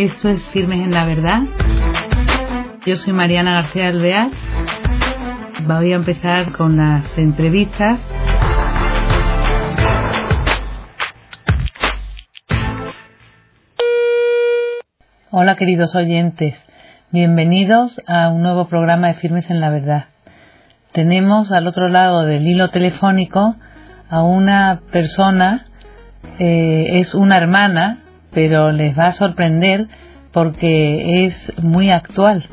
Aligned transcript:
Esto 0.00 0.30
es 0.30 0.42
Firmes 0.48 0.78
en 0.78 0.92
la 0.92 1.04
Verdad. 1.04 1.42
Yo 2.86 2.96
soy 2.96 3.12
Mariana 3.12 3.60
García 3.60 3.88
Alvear. 3.88 4.30
Voy 5.66 5.92
a 5.92 5.96
empezar 5.96 6.56
con 6.56 6.78
las 6.78 7.04
entrevistas. 7.18 8.00
Hola 15.30 15.56
queridos 15.56 15.94
oyentes, 15.94 16.54
bienvenidos 17.10 18.00
a 18.06 18.30
un 18.30 18.40
nuevo 18.40 18.68
programa 18.68 19.08
de 19.08 19.14
Firmes 19.16 19.50
en 19.50 19.60
la 19.60 19.68
Verdad. 19.68 20.06
Tenemos 20.92 21.52
al 21.52 21.66
otro 21.66 21.90
lado 21.90 22.24
del 22.24 22.46
hilo 22.46 22.70
telefónico 22.70 23.54
a 24.08 24.22
una 24.22 24.80
persona, 24.92 25.66
eh, 26.38 27.00
es 27.00 27.14
una 27.14 27.36
hermana, 27.36 27.98
pero 28.32 28.72
les 28.72 28.96
va 28.98 29.08
a 29.08 29.12
sorprender 29.12 29.86
porque 30.32 31.26
es 31.26 31.52
muy 31.62 31.90
actual 31.90 32.48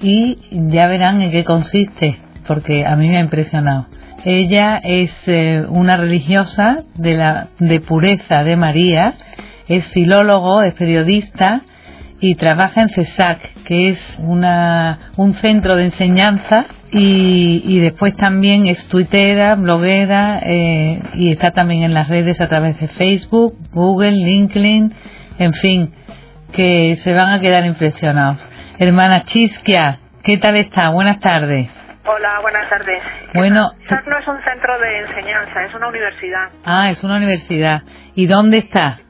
y 0.00 0.38
ya 0.50 0.86
verán 0.88 1.22
en 1.22 1.30
qué 1.30 1.44
consiste, 1.44 2.18
porque 2.46 2.84
a 2.84 2.96
mí 2.96 3.08
me 3.08 3.16
ha 3.18 3.20
impresionado. 3.20 3.86
Ella 4.24 4.80
es 4.82 5.12
eh, 5.26 5.64
una 5.68 5.96
religiosa 5.96 6.84
de 6.94 7.14
la 7.14 7.48
de 7.58 7.80
pureza 7.80 8.42
de 8.42 8.56
María, 8.56 9.14
es 9.68 9.86
filólogo, 9.88 10.62
es 10.62 10.74
periodista 10.74 11.62
y 12.20 12.34
trabaja 12.36 12.82
en 12.82 12.88
CESAC, 12.88 13.64
que 13.64 13.90
es 13.90 14.18
una, 14.18 15.12
un 15.16 15.34
centro 15.34 15.76
de 15.76 15.84
enseñanza 15.84 16.66
y, 16.90 17.62
y 17.64 17.80
después 17.80 18.16
también 18.16 18.66
es 18.66 18.88
tuitera, 18.88 19.54
bloguera 19.54 20.40
eh, 20.42 21.02
y 21.14 21.32
está 21.32 21.50
también 21.50 21.82
en 21.82 21.94
las 21.94 22.08
redes 22.08 22.40
a 22.40 22.48
través 22.48 22.78
de 22.80 22.88
Facebook, 22.88 23.54
Google, 23.72 24.12
LinkedIn, 24.12 24.94
en 25.38 25.52
fin, 25.54 25.94
que 26.52 26.96
se 26.96 27.12
van 27.12 27.32
a 27.32 27.40
quedar 27.40 27.66
impresionados. 27.66 28.46
Hermana 28.78 29.24
Chisquia, 29.24 30.00
¿qué 30.22 30.38
tal 30.38 30.56
está? 30.56 30.90
Buenas 30.90 31.20
tardes. 31.20 31.68
Hola, 32.08 32.38
buenas 32.40 32.68
tardes. 32.70 33.02
Bueno, 33.34 33.72
CESAC 33.88 34.06
no 34.06 34.18
es 34.18 34.28
un 34.28 34.38
centro 34.44 34.78
de 34.78 34.98
enseñanza, 35.00 35.64
es 35.64 35.74
una 35.74 35.88
universidad 35.88 36.48
ah, 36.64 36.88
es 36.90 37.02
una 37.02 37.16
universidad. 37.16 37.82
¿Y 38.14 38.26
dónde 38.26 38.58
está? 38.58 39.00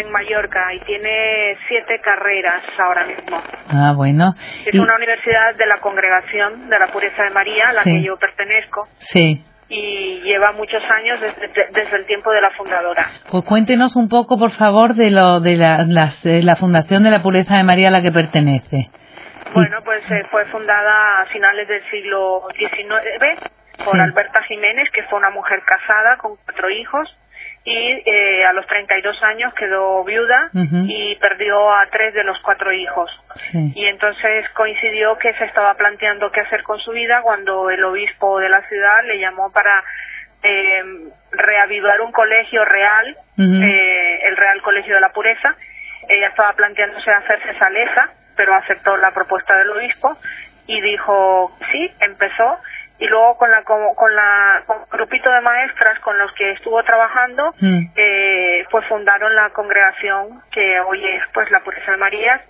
En 0.00 0.10
Mallorca 0.10 0.72
y 0.74 0.80
tiene 0.80 1.56
siete 1.68 2.00
carreras 2.00 2.62
ahora 2.78 3.04
mismo. 3.06 3.42
Ah, 3.70 3.92
bueno. 3.94 4.34
Es 4.66 4.74
Y- 4.74 4.78
una 4.78 4.96
universidad 4.96 5.54
de 5.56 5.66
la 5.66 5.78
Congregación 5.80 6.68
de 6.68 6.78
la 6.78 6.86
Pureza 6.88 7.22
de 7.24 7.30
María, 7.30 7.64
a 7.68 7.72
la 7.72 7.82
Sí. 7.82 7.90
que 7.90 8.02
yo 8.02 8.16
pertenezco, 8.16 8.86
Sí. 9.00 9.44
y 9.68 10.20
lleva 10.22 10.52
muchos 10.52 10.82
años 10.90 11.20
desde, 11.20 11.48
de- 11.48 11.68
desde 11.72 11.96
el 11.96 12.06
tiempo 12.06 12.30
de 12.32 12.40
la 12.40 12.50
fundadora. 12.52 13.06
Pues 13.30 13.44
cuéntenos 13.44 13.96
un 13.96 14.08
poco, 14.08 14.38
por 14.38 14.52
favor, 14.52 14.94
de 14.94 15.10
lo 15.10 15.40
de 15.40 15.56
la, 15.56 15.84
las- 15.86 16.24
eh, 16.24 16.42
la 16.42 16.56
Fundación 16.56 17.02
de 17.04 17.10
la 17.10 17.22
Pureza 17.22 17.54
de 17.56 17.64
María 17.64 17.88
a 17.88 17.90
la 17.90 18.00
que 18.02 18.10
pertenece. 18.12 18.88
Bueno, 19.54 19.78
pues 19.84 20.02
eh, 20.10 20.24
fue 20.30 20.44
fundada 20.46 21.22
a 21.22 21.26
finales 21.26 21.66
del 21.68 21.82
siglo 21.90 22.42
XIX 22.56 23.38
por 23.84 23.94
Sí. 23.94 24.00
Alberta 24.00 24.42
Jiménez, 24.42 24.88
que 24.92 25.02
fue 25.04 25.18
una 25.18 25.30
mujer 25.30 25.60
casada 25.64 26.16
con 26.18 26.36
cuatro 26.44 26.68
hijos 26.70 27.14
y 27.70 28.02
eh, 28.06 28.46
a 28.46 28.54
los 28.54 28.66
32 28.66 29.22
años 29.24 29.52
quedó 29.52 30.02
viuda 30.02 30.50
y 30.54 31.16
perdió 31.16 31.70
a 31.70 31.86
tres 31.90 32.14
de 32.14 32.24
los 32.24 32.38
cuatro 32.40 32.72
hijos. 32.72 33.10
Sí. 33.52 33.72
Y 33.74 33.84
entonces 33.84 34.48
coincidió 34.54 35.18
que 35.18 35.34
se 35.34 35.44
estaba 35.44 35.74
planteando 35.74 36.30
qué 36.30 36.40
hacer 36.40 36.62
con 36.62 36.78
su 36.80 36.92
vida 36.92 37.20
cuando 37.22 37.68
el 37.68 37.84
obispo 37.84 38.38
de 38.38 38.48
la 38.48 38.66
ciudad 38.68 39.04
le 39.04 39.18
llamó 39.18 39.52
para 39.52 39.84
eh, 40.42 40.82
reavivar 41.30 42.00
un 42.00 42.10
colegio 42.10 42.64
real, 42.64 43.16
eh, 43.36 44.18
el 44.22 44.36
Real 44.38 44.62
Colegio 44.62 44.94
de 44.94 45.00
la 45.02 45.12
Pureza. 45.12 45.54
Ella 46.08 46.28
estaba 46.28 46.54
planteándose 46.54 47.10
hacerse 47.10 47.58
salesa, 47.58 48.12
pero 48.34 48.54
aceptó 48.54 48.96
la 48.96 49.10
propuesta 49.10 49.58
del 49.58 49.70
obispo 49.72 50.16
y 50.66 50.80
dijo 50.80 51.54
sí, 51.70 51.90
empezó. 52.00 52.60
Y 53.00 53.06
luego 53.06 53.36
con 53.36 53.50
la 53.50 53.62
con, 53.62 53.78
con 53.94 54.14
la 54.14 54.62
con 54.66 54.76
grupito 54.90 55.30
de 55.30 55.40
maestras 55.40 55.98
con 56.00 56.18
los 56.18 56.32
que 56.32 56.52
estuvo 56.52 56.82
trabajando, 56.82 57.52
Mm. 57.60 57.90
eh, 57.96 58.64
pues 58.70 58.84
fundaron 58.88 59.34
la 59.36 59.50
congregación 59.50 60.40
que 60.50 60.80
hoy 60.80 61.04
es 61.06 61.22
pues 61.32 61.50
la 61.50 61.60
Pureza 61.60 61.92
de 61.92 61.96
María, 61.98 62.40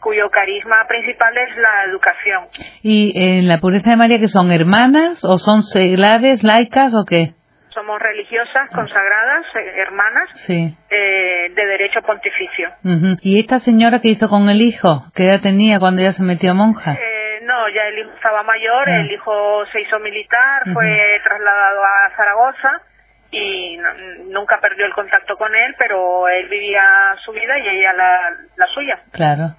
cuyo 0.00 0.30
carisma 0.30 0.86
principal 0.88 1.36
es 1.36 1.56
la 1.58 1.84
educación. 1.90 2.44
¿Y 2.82 3.12
en 3.38 3.48
la 3.48 3.58
Pureza 3.58 3.90
de 3.90 3.96
María 3.96 4.18
que 4.18 4.28
son 4.28 4.50
hermanas 4.50 5.24
o 5.24 5.38
son 5.38 5.62
seglares, 5.62 6.42
laicas 6.42 6.94
o 6.94 7.04
qué? 7.04 7.34
Somos 7.74 8.00
religiosas, 8.00 8.68
consagradas, 8.74 9.44
eh, 9.54 9.72
hermanas, 9.82 10.28
Sí. 10.46 10.74
eh, 10.90 11.50
de 11.54 11.66
derecho 11.66 12.00
pontificio. 12.02 12.70
¿Y 13.22 13.38
esta 13.40 13.60
señora 13.60 14.00
que 14.00 14.08
hizo 14.08 14.28
con 14.28 14.48
el 14.48 14.62
hijo? 14.62 15.04
¿Qué 15.14 15.26
edad 15.28 15.40
tenía 15.42 15.78
cuando 15.78 16.00
ella 16.02 16.12
se 16.12 16.22
metió 16.24 16.54
monja? 16.54 16.96
Ya 17.68 17.82
el 17.88 17.98
hijo 17.98 18.10
estaba 18.14 18.42
mayor, 18.42 18.88
Ah. 18.88 19.00
el 19.00 19.10
hijo 19.10 19.64
se 19.72 19.80
hizo 19.80 19.98
militar, 20.00 20.62
fue 20.72 21.20
trasladado 21.24 21.80
a 21.84 22.10
Zaragoza 22.16 22.70
y 23.30 23.76
no- 23.76 24.40
nunca 24.40 24.58
perdió 24.60 24.86
el 24.86 24.92
contacto 24.94 25.36
con 25.36 25.54
él, 25.54 25.74
pero 25.78 26.28
él 26.28 26.48
vivía 26.48 27.14
su 27.24 27.32
vida 27.32 27.58
y 27.58 27.68
ella 27.68 27.92
la, 27.92 28.18
la 28.56 28.66
suya. 28.74 29.00
Claro. 29.12 29.54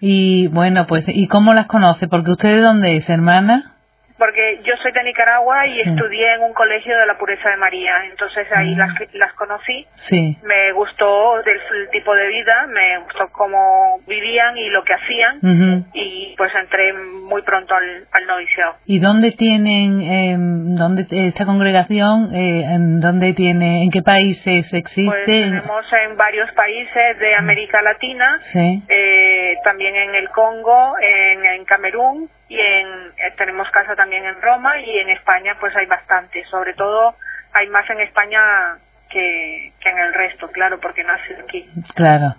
Y 0.00 0.48
bueno, 0.48 0.86
pues, 0.86 1.04
¿y 1.08 1.26
cómo 1.28 1.54
las 1.54 1.66
conoce? 1.66 2.06
Porque 2.08 2.32
usted 2.32 2.50
de 2.50 2.60
dónde 2.60 2.96
es, 2.96 3.08
hermana? 3.08 3.75
Porque 4.18 4.60
yo 4.64 4.74
soy 4.82 4.92
de 4.92 5.02
Nicaragua 5.04 5.66
y 5.66 5.74
Sí. 5.74 5.80
estudié 5.90 6.34
en 6.34 6.42
un 6.42 6.54
colegio 6.54 6.96
de 6.98 7.06
la 7.06 7.18
Pureza 7.18 7.50
de 7.50 7.56
María, 7.56 7.92
entonces 8.10 8.46
ahí 8.52 8.74
Ah. 8.74 8.86
las, 8.86 9.14
las 9.14 9.32
conocí. 9.34 9.86
Sí. 9.96 10.38
Me 10.42 10.72
gustó 10.72 11.38
el 11.40 11.90
tipo 11.90 12.14
de 12.14 12.28
vida, 12.28 12.66
me 12.68 12.98
gustó 13.04 13.28
cómo 13.32 13.98
vivían 14.06 14.56
y 14.56 14.70
lo 14.70 14.82
que 14.84 14.94
hacían 14.94 15.86
y 15.92 16.34
pues 16.38 16.52
entré 16.54 16.92
muy 16.94 17.42
pronto 17.42 17.74
al, 17.74 18.06
al 18.12 18.26
noviciado. 18.26 18.76
¿Y 18.86 18.98
dónde 19.00 19.32
tienen, 19.32 20.00
eh, 20.02 20.36
dónde 20.38 21.06
esta 21.10 21.44
congregación, 21.44 22.34
eh, 22.34 22.62
en 22.74 23.00
dónde 23.00 23.32
tiene, 23.34 23.82
en 23.84 23.90
qué 23.90 24.02
países 24.02 24.72
existe? 24.72 25.04
Pues 25.10 25.24
tenemos 25.26 25.84
en 26.04 26.16
varios 26.16 26.50
países 26.52 27.18
de 27.18 27.34
América 27.34 27.82
Latina, 27.82 28.38
Sí. 28.52 28.82
eh, 28.88 29.56
también 29.64 29.94
en 29.94 30.14
el 30.14 30.28
Congo, 30.30 30.94
en, 31.00 31.44
en 31.44 31.64
Camerún 31.64 32.28
y 32.48 32.58
en, 32.60 32.86
eh, 33.16 33.32
tenemos 33.36 33.68
casa 33.70 33.94
también 33.96 34.24
en 34.24 34.40
Roma 34.40 34.78
y 34.80 34.98
en 34.98 35.10
España 35.10 35.56
pues 35.60 35.74
hay 35.76 35.86
bastante, 35.86 36.44
sobre 36.44 36.74
todo 36.74 37.14
hay 37.52 37.68
más 37.68 37.88
en 37.90 38.00
España 38.00 38.40
que, 39.10 39.72
que 39.80 39.88
en 39.88 39.98
el 39.98 40.14
resto, 40.14 40.48
claro, 40.50 40.78
porque 40.80 41.04
nace 41.04 41.36
aquí. 41.42 41.68
Claro. 41.94 42.34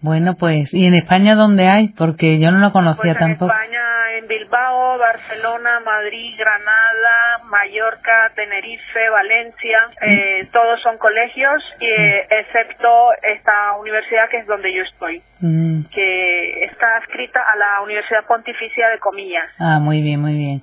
Bueno, 0.00 0.34
pues, 0.38 0.72
¿y 0.72 0.86
en 0.86 0.94
España 0.94 1.34
dónde 1.34 1.66
hay? 1.66 1.88
Porque 1.88 2.38
yo 2.38 2.52
no 2.52 2.58
lo 2.58 2.70
conocía 2.70 3.14
Pues 3.14 3.16
en 3.16 3.18
tampoco. 3.36 3.50
España, 3.52 3.82
en 4.18 4.28
Bilbao, 4.28 4.96
Barcelona, 4.96 5.80
Madrid, 5.80 6.36
Granada, 6.38 7.40
Mallorca, 7.46 8.30
Tenerife, 8.36 9.08
Valencia, 9.10 9.78
eh, 10.02 10.48
todos 10.52 10.80
son 10.82 10.98
colegios, 10.98 11.64
eh, 11.80 12.26
excepto 12.30 13.08
esta 13.22 13.72
universidad 13.80 14.28
que 14.30 14.38
es 14.38 14.46
donde 14.46 14.72
yo 14.72 14.82
estoy, 14.84 15.20
Mm. 15.40 15.86
que 15.92 16.17
está 16.96 17.40
a 17.40 17.56
la 17.56 17.82
Universidad 17.84 18.26
Pontificia 18.26 18.88
de 18.88 18.98
Comillas. 18.98 19.44
Ah, 19.58 19.78
muy 19.80 20.02
bien, 20.02 20.20
muy 20.20 20.34
bien. 20.34 20.62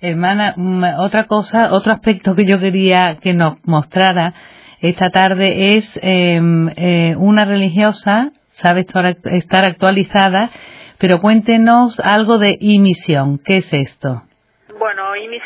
Hermana, 0.00 0.54
mm, 0.56 0.84
otra 0.98 1.24
cosa, 1.24 1.72
otro 1.72 1.92
aspecto 1.92 2.34
que 2.34 2.44
yo 2.44 2.60
quería 2.60 3.18
que 3.20 3.32
nos 3.32 3.56
mostrara 3.64 4.34
esta 4.80 5.10
tarde 5.10 5.76
es 5.76 5.88
eh, 6.02 6.40
eh, 6.76 7.16
una 7.16 7.44
religiosa, 7.46 8.32
sabe 8.62 8.80
estar, 8.80 9.16
estar 9.24 9.64
actualizada, 9.64 10.50
pero 10.98 11.20
cuéntenos 11.20 11.98
algo 12.00 12.38
de 12.38 12.58
imisión. 12.60 13.40
¿Qué 13.44 13.58
es 13.58 13.72
esto? 13.72 14.22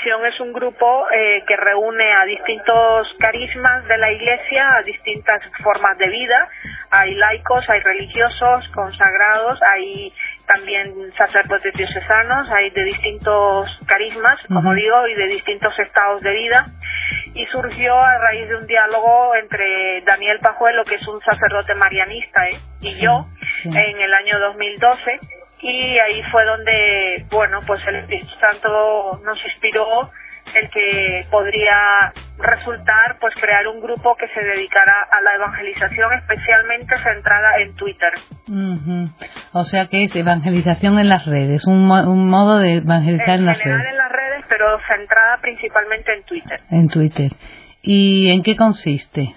Misión 0.08 0.24
es 0.24 0.40
un 0.40 0.54
grupo 0.54 1.06
eh, 1.10 1.44
que 1.46 1.54
reúne 1.54 2.10
a 2.14 2.24
distintos 2.24 3.08
carismas 3.18 3.84
de 3.88 3.98
la 3.98 4.10
Iglesia, 4.10 4.76
a 4.76 4.82
distintas 4.82 5.42
formas 5.62 5.98
de 5.98 6.08
vida. 6.08 6.48
Hay 6.90 7.14
laicos, 7.14 7.68
hay 7.68 7.80
religiosos, 7.80 8.66
consagrados, 8.74 9.60
hay 9.62 10.10
también 10.46 11.12
sacerdotes 11.14 11.74
diocesanos, 11.74 12.50
hay 12.50 12.70
de 12.70 12.84
distintos 12.84 13.68
carismas, 13.86 14.38
como 14.48 14.72
digo, 14.72 15.06
y 15.08 15.14
de 15.14 15.26
distintos 15.26 15.78
estados 15.78 16.22
de 16.22 16.32
vida. 16.32 16.66
Y 17.34 17.44
surgió 17.46 17.94
a 18.00 18.16
raíz 18.18 18.48
de 18.48 18.56
un 18.56 18.66
diálogo 18.66 19.34
entre 19.34 20.00
Daniel 20.06 20.38
Pajuelo, 20.40 20.84
que 20.84 20.94
es 20.94 21.06
un 21.06 21.20
sacerdote 21.20 21.74
marianista, 21.74 22.48
¿eh? 22.48 22.58
y 22.80 22.98
yo, 22.98 23.26
Sí. 23.62 23.68
en 23.68 24.00
el 24.00 24.14
año 24.14 24.38
2012 24.38 25.20
y 25.60 25.98
ahí 25.98 26.22
fue 26.30 26.44
donde, 26.44 27.26
bueno, 27.30 27.60
pues 27.66 27.80
el 27.86 27.96
Espíritu 27.96 28.32
Santo 28.40 29.20
nos 29.24 29.38
inspiró 29.44 30.10
el 30.54 30.70
que 30.70 31.26
podría 31.30 32.12
resultar 32.38 33.18
pues 33.20 33.34
crear 33.34 33.66
un 33.68 33.80
grupo 33.80 34.16
que 34.16 34.28
se 34.28 34.40
dedicara 34.42 34.94
a 35.12 35.20
la 35.20 35.34
evangelización 35.34 36.12
especialmente 36.14 36.96
centrada 37.02 37.58
en 37.60 37.74
Twitter. 37.74 38.12
Ujú. 38.48 39.10
O 39.52 39.64
sea 39.64 39.86
que 39.88 40.04
es 40.04 40.16
evangelización 40.16 40.98
en 40.98 41.08
las 41.10 41.26
redes, 41.26 41.66
un, 41.66 41.86
mo- 41.86 42.02
un 42.10 42.30
modo 42.30 42.58
de 42.60 42.76
evangelizar 42.76 43.28
en, 43.34 43.40
En 43.40 43.46
las 43.46 43.58
redes, 43.58 43.86
en 43.90 43.98
las 43.98 44.12
redes, 44.12 44.44
pero 44.48 44.78
centrada 44.88 45.38
principalmente 45.42 46.14
en 46.14 46.22
Twitter. 46.24 46.60
en 46.70 46.88
Twitter. 46.88 47.30
¿Y 47.82 48.30
en 48.30 48.42
qué 48.42 48.56
consiste? 48.56 49.34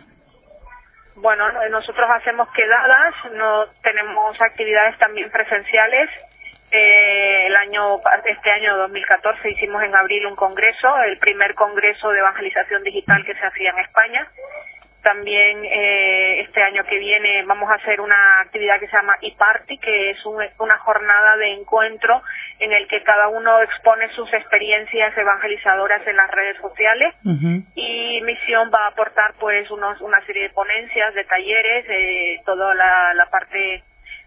Bueno, 1.21 1.51
nosotros 1.69 2.09
hacemos 2.09 2.50
quedadas, 2.51 3.13
no 3.33 3.65
tenemos 3.83 4.41
actividades 4.41 4.97
también 4.97 5.29
presenciales. 5.31 6.09
Eh, 6.71 7.47
el 7.47 7.56
año 7.56 8.00
este 8.25 8.50
año 8.50 8.77
2014 8.77 9.51
hicimos 9.51 9.83
en 9.83 9.95
abril 9.95 10.25
un 10.25 10.35
congreso, 10.35 10.88
el 11.03 11.18
primer 11.18 11.53
congreso 11.53 12.09
de 12.09 12.19
evangelización 12.19 12.83
digital 12.83 13.25
que 13.25 13.35
se 13.35 13.45
hacía 13.45 13.71
en 13.71 13.79
España 13.79 14.27
también 15.01 15.65
eh, 15.65 16.41
este 16.41 16.62
año 16.62 16.83
que 16.85 16.97
viene 16.97 17.44
vamos 17.44 17.69
a 17.69 17.75
hacer 17.75 18.00
una 18.00 18.41
actividad 18.41 18.79
que 18.79 18.88
se 18.88 18.95
llama 18.95 19.18
e-party, 19.21 19.77
que 19.77 20.12
es 20.12 20.18
una 20.25 20.77
jornada 20.77 21.38
de 21.38 21.53
encuentro 21.53 22.21
en 22.61 22.71
el 22.71 22.87
que 22.87 23.01
cada 23.01 23.27
uno 23.27 23.59
expone 23.63 24.07
sus 24.09 24.31
experiencias 24.31 25.17
evangelizadoras 25.17 26.05
en 26.05 26.15
las 26.15 26.29
redes 26.29 26.57
sociales. 26.57 27.15
Y 27.73 28.21
Misión 28.21 28.69
va 28.71 28.85
a 28.85 28.89
aportar 28.89 29.33
pues 29.39 29.69
unos, 29.71 29.99
una 29.99 30.23
serie 30.27 30.43
de 30.43 30.53
ponencias, 30.53 31.15
de 31.15 31.23
talleres, 31.25 31.87
de 31.87 32.39
toda 32.45 32.75
la, 32.75 33.15
la 33.15 33.25
parte 33.31 33.83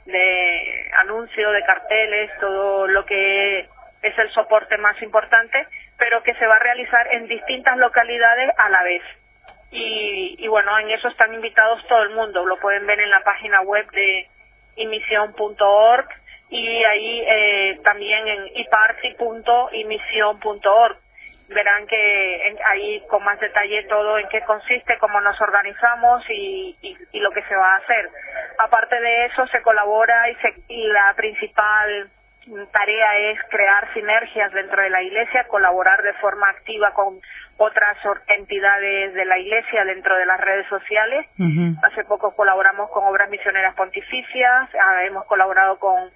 de 0.06 0.90
anuncio, 0.98 1.52
de 1.52 1.62
carteles, 1.62 2.31
todo 2.40 2.88
lo 2.88 3.06
que 3.06 3.69
es 4.02 4.19
el 4.19 4.31
soporte 4.32 4.78
más 4.78 5.00
importante, 5.00 5.66
pero 5.96 6.20
que 6.25 6.34
se 6.34 6.46
va 6.48 6.56
a 6.56 6.58
realizar 6.58 7.06
en 7.14 7.28
distintas 7.28 7.76
localidades 7.78 8.50
a 8.58 8.69
la 8.69 8.82
vez. 8.82 9.02
Y, 9.70 10.46
bueno, 10.48 10.76
en 10.78 10.90
eso 10.90 11.08
están 11.08 11.34
invitados 11.34 11.84
todo 11.88 12.02
el 12.02 12.10
mundo, 12.10 12.44
lo 12.46 12.58
pueden 12.58 12.86
ver 12.86 13.00
en 13.00 13.10
la 13.10 13.22
página 13.25 13.60
web 13.62 13.88
de 13.90 14.28
imisión.org 14.76 16.08
y 16.55 16.85
ahí 16.85 17.25
eh, 17.27 17.81
también 17.83 18.29
en 18.29 18.47
iparty.imisión.org 18.55 20.97
verán 21.49 21.87
que 21.89 22.56
ahí 22.71 23.03
con 23.09 23.25
más 23.25 23.41
detalle 23.41 23.83
todo 23.89 24.19
en 24.19 24.29
qué 24.29 24.43
consiste, 24.43 24.97
cómo 24.99 25.21
nos 25.21 25.41
organizamos 25.41 26.23
y, 26.31 26.77
y, 26.81 27.21
lo 27.21 27.33
que 27.33 27.43
se 27.43 27.56
va 27.56 27.75
a 27.75 27.79
hacer. 27.79 28.09
Aparte 28.59 29.01
de 29.01 29.25
eso, 29.27 29.45
se 29.49 29.61
colabora 29.62 30.31
y, 30.31 30.37
se, 30.37 30.55
y 30.69 30.87
la 30.87 31.12
principal 31.17 32.09
tarea 32.73 33.19
es 33.31 33.39
crear 33.51 33.93
sinergias 33.93 34.53
dentro 34.53 34.81
de 34.81 34.91
la 34.91 35.03
Iglesia, 35.03 35.49
colaborar 35.49 36.03
de 36.03 36.12
forma 36.15 36.49
activa 36.51 36.93
con 36.93 37.21
otras 37.56 37.97
entidades 38.29 39.12
de 39.15 39.25
la 39.25 39.39
Iglesia 39.39 39.85
dentro 39.85 40.17
de 40.17 40.27
las 40.27 40.41
redes 40.41 40.69
sociales. 40.69 41.27
Hace 41.83 42.05
poco 42.05 42.37
colaboramos 42.37 42.91
con 42.91 43.05
Obras 43.06 43.29
Misioneras 43.29 43.75
Pontificias, 43.75 44.71
ah, 44.75 45.03
hemos 45.05 45.25
colaborado 45.27 45.79
con, 45.79 46.12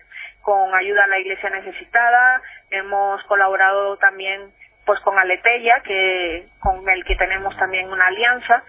con 0.48 0.74
Ayuda 0.74 1.04
a 1.04 1.08
la 1.08 1.18
Iglesia 1.18 1.50
Necesitada, 1.50 2.40
hemos 2.70 3.22
colaborado 3.24 3.98
también 3.98 4.48
pues 4.86 4.98
con 5.00 5.18
Aleteya, 5.18 5.82
que 5.84 6.46
con 6.58 6.88
el 6.88 7.04
que 7.04 7.16
tenemos 7.16 7.54
también 7.58 7.92
una 7.92 8.06
alianza. 8.06 8.62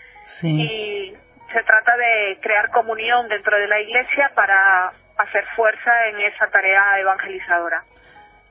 Y 0.43 1.13
se 1.53 1.63
trata 1.63 1.95
de 1.95 2.37
crear 2.41 2.69
comunión 2.71 3.29
dentro 3.29 3.57
de 3.57 3.69
la 3.69 3.79
Iglesia 3.79 4.29
para 4.35 4.91
hacer 5.19 5.45
fuerza 5.55 5.89
en 6.09 6.19
esa 6.19 6.47
tarea 6.47 6.99
evangelizadora. 6.99 7.81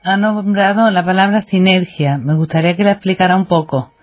Ha 0.03 0.17
nombrado 0.17 0.89
la 0.89 1.05
palabra 1.05 1.43
sinergia. 1.43 2.17
Me 2.17 2.33
gustaría 2.33 2.75
que 2.75 2.83
la 2.83 2.93
explicara 2.93 3.35
un 3.35 3.47
poco. 3.47 3.93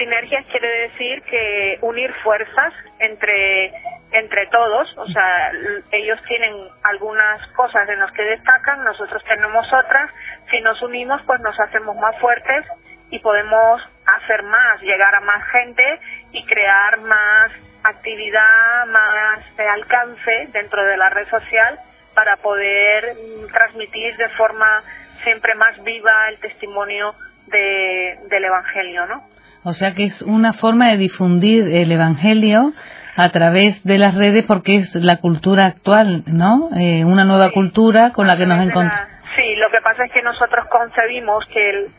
Sinergia 0.00 0.42
quiere 0.50 0.88
decir 0.88 1.22
que 1.24 1.78
unir 1.82 2.10
fuerzas 2.22 2.72
entre 3.00 3.70
entre 4.12 4.46
todos, 4.46 4.88
o 4.96 5.06
sea, 5.06 5.52
ellos 5.92 6.18
tienen 6.26 6.54
algunas 6.82 7.46
cosas 7.48 7.86
en 7.86 8.00
las 8.00 8.10
que 8.12 8.22
destacan, 8.22 8.82
nosotros 8.82 9.22
tenemos 9.24 9.66
otras, 9.72 10.10
si 10.50 10.60
nos 10.62 10.80
unimos 10.80 11.20
pues 11.26 11.38
nos 11.40 11.58
hacemos 11.60 11.94
más 11.96 12.18
fuertes 12.18 12.64
y 13.10 13.18
podemos 13.18 13.82
hacer 14.06 14.42
más, 14.42 14.80
llegar 14.80 15.14
a 15.14 15.20
más 15.20 15.46
gente 15.50 16.00
y 16.32 16.46
crear 16.46 16.98
más 17.00 17.52
actividad, 17.84 18.86
más 18.86 19.44
alcance 19.58 20.48
dentro 20.52 20.82
de 20.82 20.96
la 20.96 21.10
red 21.10 21.28
social 21.28 21.78
para 22.14 22.38
poder 22.38 23.16
transmitir 23.52 24.16
de 24.16 24.30
forma 24.30 24.82
siempre 25.24 25.54
más 25.56 25.80
viva 25.84 26.30
el 26.30 26.40
testimonio 26.40 27.14
de, 27.48 28.18
del 28.30 28.44
Evangelio, 28.46 29.06
¿no? 29.06 29.29
O 29.62 29.72
sea 29.72 29.94
que 29.94 30.04
es 30.04 30.22
una 30.22 30.54
forma 30.54 30.90
de 30.90 30.96
difundir 30.96 31.64
el 31.68 31.92
Evangelio 31.92 32.72
a 33.16 33.30
través 33.30 33.82
de 33.84 33.98
las 33.98 34.14
redes 34.14 34.44
porque 34.46 34.76
es 34.76 34.94
la 34.94 35.16
cultura 35.16 35.66
actual, 35.66 36.24
¿no? 36.26 36.70
Eh, 36.76 37.04
una 37.04 37.24
nueva 37.24 37.50
cultura 37.50 38.12
con 38.12 38.26
la 38.26 38.36
que 38.36 38.46
nos 38.46 38.66
encontramos. 38.66 39.08
Sí, 39.36 39.54
lo 39.56 39.70
que 39.70 39.80
pasa 39.82 40.04
es 40.04 40.12
que 40.12 40.22
nosotros 40.22 40.66
concebimos 40.68 41.44
que 41.52 41.70
el, 41.70 41.90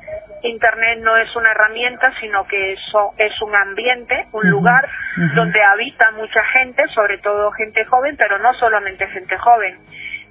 Internet 0.44 1.00
no 1.02 1.16
es 1.18 1.36
una 1.36 1.52
herramienta, 1.52 2.12
sino 2.19 2.46
que 2.48 2.74
eso 2.74 3.13
es 3.18 3.31
un 3.42 3.56
ambiente, 3.56 4.25
un 4.31 4.50
lugar 4.50 4.88
donde 5.36 5.62
habita 5.64 6.12
mucha 6.12 6.44
gente, 6.46 6.84
sobre 6.96 7.19
todo 7.19 7.52
gente 7.52 7.86
joven, 7.86 8.16
pero 8.18 8.40
no 8.40 8.54
solamente 8.56 9.07
gente 9.07 9.38
joven. 9.38 9.78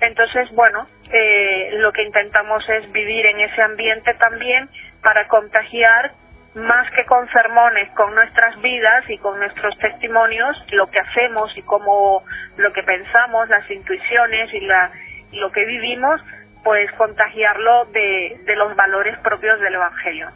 Entonces, 0.00 0.50
bueno, 0.52 0.86
eh, 1.12 1.70
lo 1.74 1.92
que 1.92 2.02
intentamos 2.02 2.68
es 2.68 2.90
vivir 2.92 3.26
en 3.26 3.40
ese 3.40 3.62
ambiente 3.62 4.14
también 4.14 4.68
para 5.02 5.28
contagiar 5.28 6.12
más 6.54 6.90
que 6.90 7.04
con 7.06 7.28
sermones, 7.28 7.90
con 7.92 8.14
nuestras 8.14 8.60
vidas 8.60 9.08
y 9.08 9.18
con 9.18 9.38
nuestros 9.38 9.76
testimonios, 9.78 10.56
lo 10.72 10.86
que 10.88 11.00
hacemos 11.00 11.56
y 11.56 11.62
cómo 11.62 12.24
lo 12.56 12.72
que 12.72 12.82
pensamos, 12.82 13.48
las 13.48 13.70
intuiciones 13.70 14.52
y, 14.52 14.60
la, 14.60 14.90
y 15.30 15.38
lo 15.38 15.52
que 15.52 15.64
vivimos, 15.64 16.20
pues 16.64 16.90
contagiarlo 16.92 17.86
de, 17.86 18.40
de 18.44 18.56
los 18.56 18.74
valores 18.74 19.16
propios 19.18 19.60
del 19.60 19.74
Evangelio. 19.74 20.28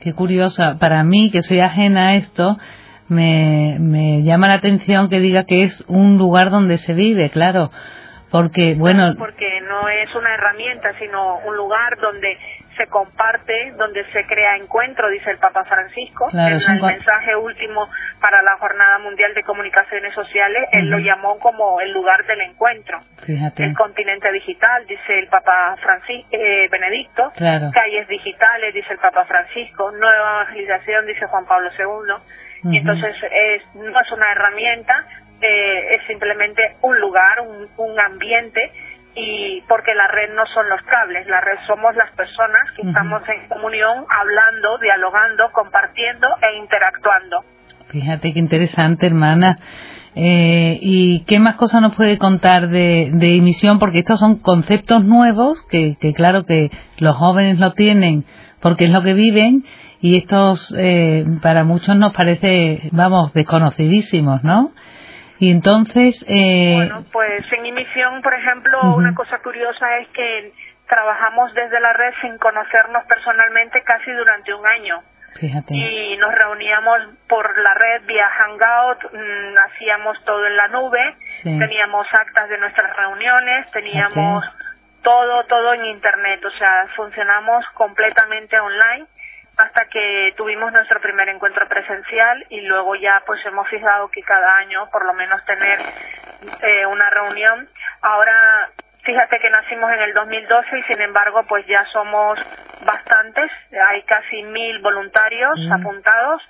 Qué 0.00 0.12
curiosa. 0.12 0.76
Para 0.78 1.02
mí, 1.04 1.30
que 1.32 1.42
soy 1.42 1.60
ajena 1.60 2.08
a 2.08 2.14
esto, 2.16 2.58
me, 3.08 3.78
me 3.80 4.22
llama 4.22 4.48
la 4.48 4.54
atención 4.54 5.08
que 5.08 5.20
diga 5.20 5.44
que 5.44 5.64
es 5.64 5.84
un 5.88 6.18
lugar 6.18 6.50
donde 6.50 6.78
se 6.78 6.92
vive, 6.92 7.30
claro. 7.30 7.70
Porque, 8.30 8.74
bueno. 8.74 9.14
Porque 9.16 9.60
no 9.62 9.88
es 9.88 10.14
una 10.14 10.34
herramienta, 10.34 10.92
sino 10.98 11.38
un 11.38 11.56
lugar 11.56 11.96
donde 12.00 12.36
se 12.76 12.86
comparte, 12.86 13.72
donde 13.76 14.04
se 14.12 14.24
crea 14.26 14.56
encuentro, 14.56 15.08
dice 15.08 15.30
el 15.30 15.38
Papa 15.38 15.64
Francisco. 15.64 16.28
en 16.32 16.38
el 16.38 16.82
mensaje 16.82 17.36
último 17.36 17.88
para 18.20 18.42
la 18.42 18.56
Jornada 18.58 18.98
Mundial 18.98 19.34
de 19.34 19.42
Comunicaciones 19.42 20.14
Sociales, 20.14 20.68
él 20.72 20.88
lo 20.88 20.98
llamó 20.98 21.38
como 21.38 21.80
el 21.80 21.92
lugar 21.92 22.24
del 22.26 22.40
encuentro. 22.42 23.00
El 23.26 23.74
continente 23.74 24.30
digital, 24.32 24.86
dice 24.86 25.18
el 25.18 25.28
Papa 25.28 25.76
Francisco, 25.82 26.28
eh, 26.32 26.68
Benedicto. 26.70 27.32
Calles 27.72 28.08
digitales, 28.08 28.74
dice 28.74 28.92
el 28.92 28.98
Papa 28.98 29.24
Francisco. 29.24 29.90
Nueva 29.92 30.42
evangelización, 30.44 31.06
dice 31.06 31.26
Juan 31.26 31.46
Pablo 31.46 31.70
II. 31.78 32.72
Y 32.72 32.78
entonces 32.78 33.14
es, 33.30 33.62
no 33.74 34.00
es 34.00 34.12
una 34.12 34.32
herramienta, 34.32 35.06
eh, 35.40 35.94
es 35.94 36.06
simplemente 36.06 36.76
un 36.82 36.98
lugar, 36.98 37.40
un, 37.40 37.68
un 37.76 38.00
ambiente 38.00 38.72
y 39.16 39.62
porque 39.66 39.94
la 39.94 40.08
red 40.08 40.34
no 40.34 40.44
son 40.52 40.68
los 40.68 40.80
cables, 40.82 41.26
la 41.26 41.40
red 41.40 41.58
somos 41.66 41.96
las 41.96 42.10
personas 42.12 42.70
que 42.76 42.82
estamos 42.82 43.22
en 43.28 43.48
comunión, 43.48 44.04
hablando, 44.08 44.78
dialogando, 44.78 45.50
compartiendo 45.52 46.28
e 46.42 46.58
interactuando. 46.58 47.44
Fíjate 47.88 48.34
qué 48.34 48.38
interesante, 48.38 49.06
hermana. 49.06 49.58
Eh, 50.14 50.78
¿Y 50.80 51.24
qué 51.24 51.38
más 51.40 51.56
cosas 51.56 51.80
nos 51.80 51.94
puede 51.94 52.18
contar 52.18 52.68
de, 52.68 53.10
de 53.12 53.36
emisión? 53.36 53.78
Porque 53.78 54.00
estos 54.00 54.18
son 54.18 54.38
conceptos 54.38 55.04
nuevos 55.04 55.64
que, 55.70 55.96
que, 55.98 56.12
claro 56.12 56.44
que 56.44 56.70
los 56.98 57.16
jóvenes 57.16 57.58
lo 57.58 57.72
tienen 57.72 58.24
porque 58.60 58.86
es 58.86 58.90
lo 58.90 59.02
que 59.02 59.14
viven 59.14 59.64
y 60.00 60.16
estos 60.16 60.74
eh, 60.76 61.24
para 61.42 61.64
muchos 61.64 61.96
nos 61.96 62.12
parece, 62.12 62.88
vamos, 62.92 63.32
desconocidísimos, 63.32 64.42
¿no? 64.42 64.72
Y 65.38 65.50
entonces... 65.50 66.24
Eh... 66.28 66.74
Bueno, 66.76 67.04
pues 67.12 67.44
en 67.52 67.66
emisión, 67.66 68.22
por 68.22 68.34
ejemplo, 68.34 68.94
una 68.94 69.14
cosa 69.14 69.38
curiosa 69.38 69.98
es 69.98 70.08
que 70.08 70.52
trabajamos 70.88 71.52
desde 71.54 71.80
la 71.80 71.92
red 71.92 72.14
sin 72.20 72.38
conocernos 72.38 73.04
personalmente 73.06 73.82
casi 73.82 74.10
durante 74.12 74.54
un 74.54 74.66
año. 74.66 75.02
Fíjate. 75.38 75.74
Y 75.74 76.16
nos 76.16 76.32
reuníamos 76.32 76.98
por 77.28 77.58
la 77.58 77.74
red 77.74 78.06
vía 78.06 78.26
Hangout, 78.26 79.12
mm, 79.12 79.58
hacíamos 79.66 80.24
todo 80.24 80.46
en 80.46 80.56
la 80.56 80.68
nube, 80.68 81.14
teníamos 81.42 82.06
actas 82.10 82.48
de 82.48 82.58
nuestras 82.58 82.96
reuniones, 82.96 83.70
teníamos 83.70 84.44
todo, 85.02 85.44
todo 85.44 85.74
en 85.74 85.84
Internet, 85.84 86.42
o 86.42 86.50
sea, 86.52 86.86
funcionamos 86.96 87.66
completamente 87.74 88.58
online 88.58 89.06
hasta 89.56 89.86
que 89.86 90.34
tuvimos 90.36 90.72
nuestro 90.72 91.00
primer 91.00 91.28
encuentro 91.28 91.66
presencial 91.68 92.44
y 92.50 92.60
luego 92.62 92.94
ya 92.94 93.22
pues 93.26 93.44
hemos 93.46 93.66
fijado 93.68 94.08
que 94.08 94.22
cada 94.22 94.56
año 94.58 94.88
por 94.90 95.04
lo 95.06 95.14
menos 95.14 95.42
tener 95.44 95.80
eh, 96.62 96.86
una 96.86 97.08
reunión. 97.10 97.68
Ahora 98.02 98.68
fíjate 99.02 99.38
que 99.38 99.50
nacimos 99.50 99.90
en 99.92 100.00
el 100.00 100.12
2012 100.12 100.78
y 100.78 100.82
sin 100.82 101.00
embargo 101.00 101.44
pues 101.48 101.66
ya 101.66 101.84
somos 101.92 102.38
bastantes, 102.84 103.50
hay 103.88 104.02
casi 104.02 104.42
mil 104.42 104.80
voluntarios 104.80 105.58
mm. 105.58 105.72
apuntados. 105.72 106.42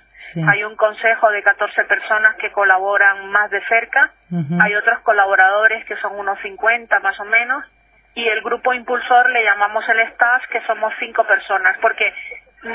Hay 0.49 0.63
un 0.63 0.75
consejo 0.75 1.29
de 1.29 1.43
14 1.43 1.83
personas 1.85 2.35
que 2.37 2.51
colaboran 2.51 3.29
más 3.29 3.51
de 3.51 3.63
cerca. 3.67 4.11
Hay 4.59 4.75
otros 4.75 4.99
colaboradores 5.01 5.85
que 5.85 5.95
son 5.97 6.17
unos 6.17 6.39
50 6.41 6.99
más 6.99 7.19
o 7.19 7.25
menos. 7.25 7.63
Y 8.15 8.27
el 8.27 8.41
grupo 8.41 8.73
impulsor 8.73 9.29
le 9.29 9.43
llamamos 9.43 9.87
el 9.87 9.99
staff, 9.99 10.43
que 10.51 10.59
somos 10.65 10.91
cinco 10.99 11.23
personas, 11.23 11.77
porque 11.79 12.11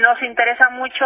nos 0.01 0.23
interesa 0.23 0.71
mucho 0.71 1.05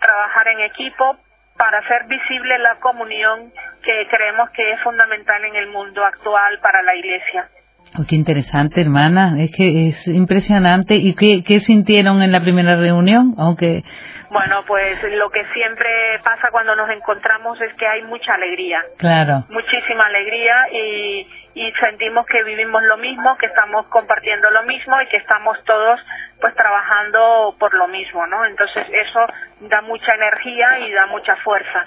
trabajar 0.00 0.48
en 0.48 0.60
equipo 0.60 1.16
para 1.56 1.78
hacer 1.78 2.06
visible 2.06 2.58
la 2.58 2.76
comunión 2.76 3.52
que 3.82 4.06
creemos 4.08 4.50
que 4.50 4.72
es 4.72 4.80
fundamental 4.80 5.44
en 5.44 5.56
el 5.56 5.68
mundo 5.68 6.04
actual 6.04 6.58
para 6.60 6.82
la 6.82 6.94
Iglesia. 6.94 7.48
Oh, 7.98 8.04
qué 8.08 8.14
interesante, 8.14 8.80
hermana. 8.80 9.42
Es 9.42 9.50
que 9.50 9.88
es 9.88 10.06
impresionante. 10.06 10.96
¿Y 10.96 11.14
qué, 11.14 11.42
qué 11.44 11.60
sintieron 11.60 12.22
en 12.22 12.32
la 12.32 12.40
primera 12.40 12.76
reunión? 12.76 13.34
Aunque 13.38 13.82
bueno, 14.30 14.62
pues 14.66 14.98
lo 15.16 15.30
que 15.30 15.42
siempre 15.54 15.88
pasa 16.22 16.48
cuando 16.52 16.76
nos 16.76 16.90
encontramos 16.90 17.58
es 17.62 17.72
que 17.74 17.86
hay 17.86 18.02
mucha 18.02 18.34
alegría. 18.34 18.80
Claro. 18.98 19.44
Muchísima 19.48 20.04
alegría 20.04 20.54
y, 20.70 21.26
y 21.58 21.72
sentimos 21.80 22.24
que 22.26 22.44
vivimos 22.44 22.80
lo 22.84 22.96
mismo, 22.98 23.36
que 23.38 23.46
estamos 23.46 23.86
compartiendo 23.86 24.48
lo 24.50 24.62
mismo 24.62 24.94
y 25.02 25.08
que 25.08 25.16
estamos 25.16 25.56
todos 25.66 25.98
pues 26.40 26.54
trabajando 26.54 27.56
por 27.58 27.74
lo 27.74 27.88
mismo, 27.88 28.24
¿no? 28.28 28.44
Entonces 28.44 28.86
eso 28.86 29.20
da 29.68 29.82
mucha 29.82 30.14
energía 30.14 30.86
y 30.86 30.92
da 30.92 31.06
mucha 31.06 31.34
fuerza. 31.42 31.86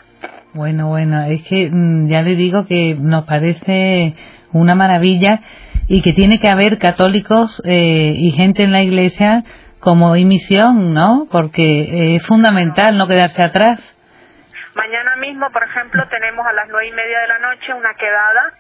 Bueno, 0.53 0.89
bueno, 0.89 1.23
es 1.23 1.41
que 1.43 1.69
mm, 1.71 2.09
ya 2.09 2.21
le 2.21 2.35
digo 2.35 2.65
que 2.67 2.97
nos 2.99 3.23
parece 3.25 4.13
una 4.51 4.75
maravilla 4.75 5.39
y 5.87 6.01
que 6.01 6.11
tiene 6.11 6.39
que 6.39 6.49
haber 6.49 6.77
católicos 6.77 7.61
eh, 7.65 8.13
y 8.13 8.31
gente 8.31 8.63
en 8.63 8.73
la 8.73 8.81
iglesia 8.81 9.43
como 9.79 10.13
misión, 10.13 10.93
¿no? 10.93 11.27
Porque 11.31 12.15
es 12.15 12.25
fundamental 12.27 12.97
no 12.97 13.07
quedarse 13.07 13.41
atrás. 13.41 13.79
Mañana 14.75 15.15
mismo, 15.17 15.49
por 15.51 15.63
ejemplo, 15.63 16.07
tenemos 16.09 16.45
a 16.45 16.53
las 16.53 16.67
nueve 16.69 16.87
y 16.87 16.91
media 16.91 17.19
de 17.19 17.27
la 17.27 17.39
noche 17.39 17.73
una 17.73 17.93
quedada 17.95 18.53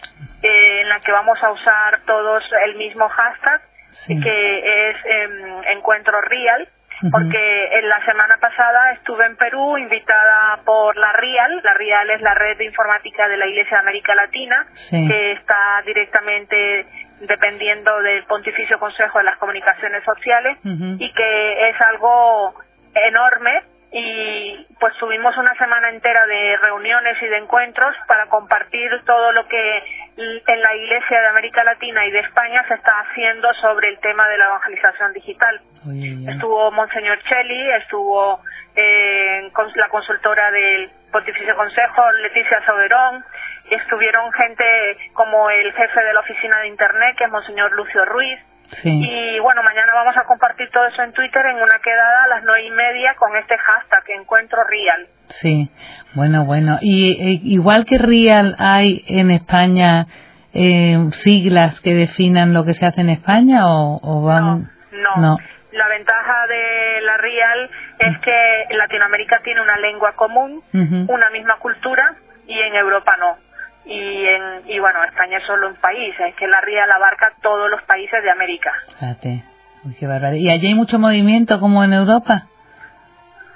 eh, 0.43 0.81
en 0.81 0.89
la 0.89 0.99
que 0.99 1.11
vamos 1.11 1.37
a 1.41 1.51
usar 1.51 2.01
todos 2.05 2.43
el 2.65 2.75
mismo 2.75 3.07
hashtag, 3.07 3.61
que 4.07 4.89
es 4.89 4.97
em, 5.05 5.63
Encuentro 5.77 6.19
Real, 6.21 6.67
porque 7.11 7.79
en 7.79 7.89
la 7.89 8.03
semana 8.05 8.37
pasada 8.37 8.91
estuve 8.93 9.25
en 9.25 9.35
Perú 9.35 9.77
invitada 9.77 10.59
por 10.65 10.95
la 10.97 11.13
RIAL. 11.13 11.61
La 11.63 11.73
RIAL 11.73 12.09
es 12.11 12.21
la 12.21 12.33
red 12.33 12.57
de 12.57 12.65
informática 12.65 13.27
de 13.27 13.37
la 13.37 13.47
Iglesia 13.47 13.77
de 13.77 13.81
América 13.81 14.13
Latina, 14.13 14.67
que 14.89 15.31
está 15.33 15.81
directamente 15.85 16.85
dependiendo 17.21 18.01
del 18.01 18.23
Pontificio 18.25 18.79
Consejo 18.79 19.19
de 19.19 19.23
las 19.25 19.37
Comunicaciones 19.37 20.03
Sociales 20.03 20.57
y 20.63 21.11
que 21.13 21.69
es 21.69 21.81
algo 21.81 22.53
enorme 22.93 23.63
y 23.93 24.67
pues 24.79 24.93
tuvimos 24.97 25.35
una 25.37 25.53
semana 25.55 25.89
entera 25.89 26.25
de 26.25 26.57
reuniones 26.57 27.21
y 27.21 27.27
de 27.27 27.37
encuentros 27.37 27.93
para 28.07 28.27
compartir 28.27 28.89
todo 29.05 29.33
lo 29.33 29.45
que 29.47 29.83
en 30.17 30.61
la 30.61 30.75
Iglesia 30.75 31.19
de 31.19 31.27
América 31.27 31.63
Latina 31.65 32.05
y 32.05 32.11
de 32.11 32.19
España 32.19 32.63
se 32.69 32.75
está 32.75 32.91
haciendo 33.01 33.53
sobre 33.55 33.89
el 33.89 33.99
tema 33.99 34.27
de 34.29 34.37
la 34.37 34.45
evangelización 34.45 35.11
digital. 35.13 35.61
Estuvo 36.27 36.71
Monseñor 36.71 37.19
Cheli, 37.23 37.71
estuvo 37.71 38.39
eh, 38.75 39.51
la 39.75 39.89
consultora 39.89 40.51
del 40.51 40.89
Pontificio 41.11 41.55
Consejo, 41.57 42.11
Leticia 42.13 42.65
Soberón, 42.65 43.25
estuvieron 43.69 44.31
gente 44.31 44.97
como 45.13 45.49
el 45.49 45.73
jefe 45.73 46.03
de 46.03 46.13
la 46.13 46.21
oficina 46.21 46.59
de 46.59 46.67
Internet, 46.67 47.15
que 47.17 47.25
es 47.25 47.31
Monseñor 47.31 47.73
Lucio 47.73 48.05
Ruiz, 48.05 48.39
y 48.83 49.39
bueno, 49.39 49.63
mañana 49.63 49.93
vamos 49.93 50.15
a 50.17 50.23
compartir 50.23 50.69
todo 50.71 50.85
eso 50.87 51.01
en 51.03 51.13
Twitter 51.13 51.45
en 51.45 51.57
una 51.57 51.79
quedada 51.79 52.23
a 52.23 52.27
las 52.27 52.43
nueve 52.43 52.65
y 52.65 52.71
media 52.71 53.15
con 53.15 53.35
este 53.35 53.57
hashtag 53.57 54.03
Encuentro 54.19 54.63
Real. 54.63 55.07
Sí, 55.41 55.69
bueno, 56.13 56.45
bueno. 56.45 56.77
Y 56.81 57.11
eh, 57.11 57.39
igual 57.43 57.85
que 57.85 57.97
Real 57.97 58.55
hay 58.59 59.03
en 59.07 59.31
España 59.31 60.07
eh, 60.53 60.97
siglas 61.23 61.79
que 61.81 61.93
definan 61.93 62.53
lo 62.53 62.65
que 62.65 62.73
se 62.73 62.85
hace 62.85 63.01
en 63.01 63.09
España 63.09 63.61
o, 63.65 64.23
van... 64.23 64.71
No, 64.91 65.21
no, 65.21 65.37
La 65.71 65.87
ventaja 65.87 66.47
de 66.47 67.01
la 67.01 67.17
Real 67.17 67.69
es 67.99 68.17
que 68.19 68.75
Latinoamérica 68.75 69.41
tiene 69.43 69.61
una 69.61 69.77
lengua 69.77 70.13
común, 70.15 70.61
una 70.73 71.29
misma 71.31 71.57
cultura 71.59 72.15
y 72.47 72.59
en 72.59 72.75
Europa 72.75 73.15
no 73.19 73.50
y, 73.85 74.25
en, 74.25 74.69
y 74.69 74.79
bueno, 74.79 75.03
España 75.03 75.37
es 75.37 75.45
solo 75.45 75.67
un 75.67 75.75
país, 75.75 76.13
es 76.19 76.35
que 76.35 76.47
la 76.47 76.61
ría 76.61 76.85
la 76.85 76.95
abarca 76.95 77.33
todos 77.41 77.69
los 77.69 77.81
países 77.83 78.23
de 78.23 78.29
América. 78.29 78.71
Fíjate, 78.99 79.43
qué 79.99 80.37
¿Y 80.37 80.49
allí 80.49 80.67
hay 80.67 80.75
mucho 80.75 80.99
movimiento 80.99 81.59
como 81.59 81.83
en 81.83 81.93
Europa? 81.93 82.47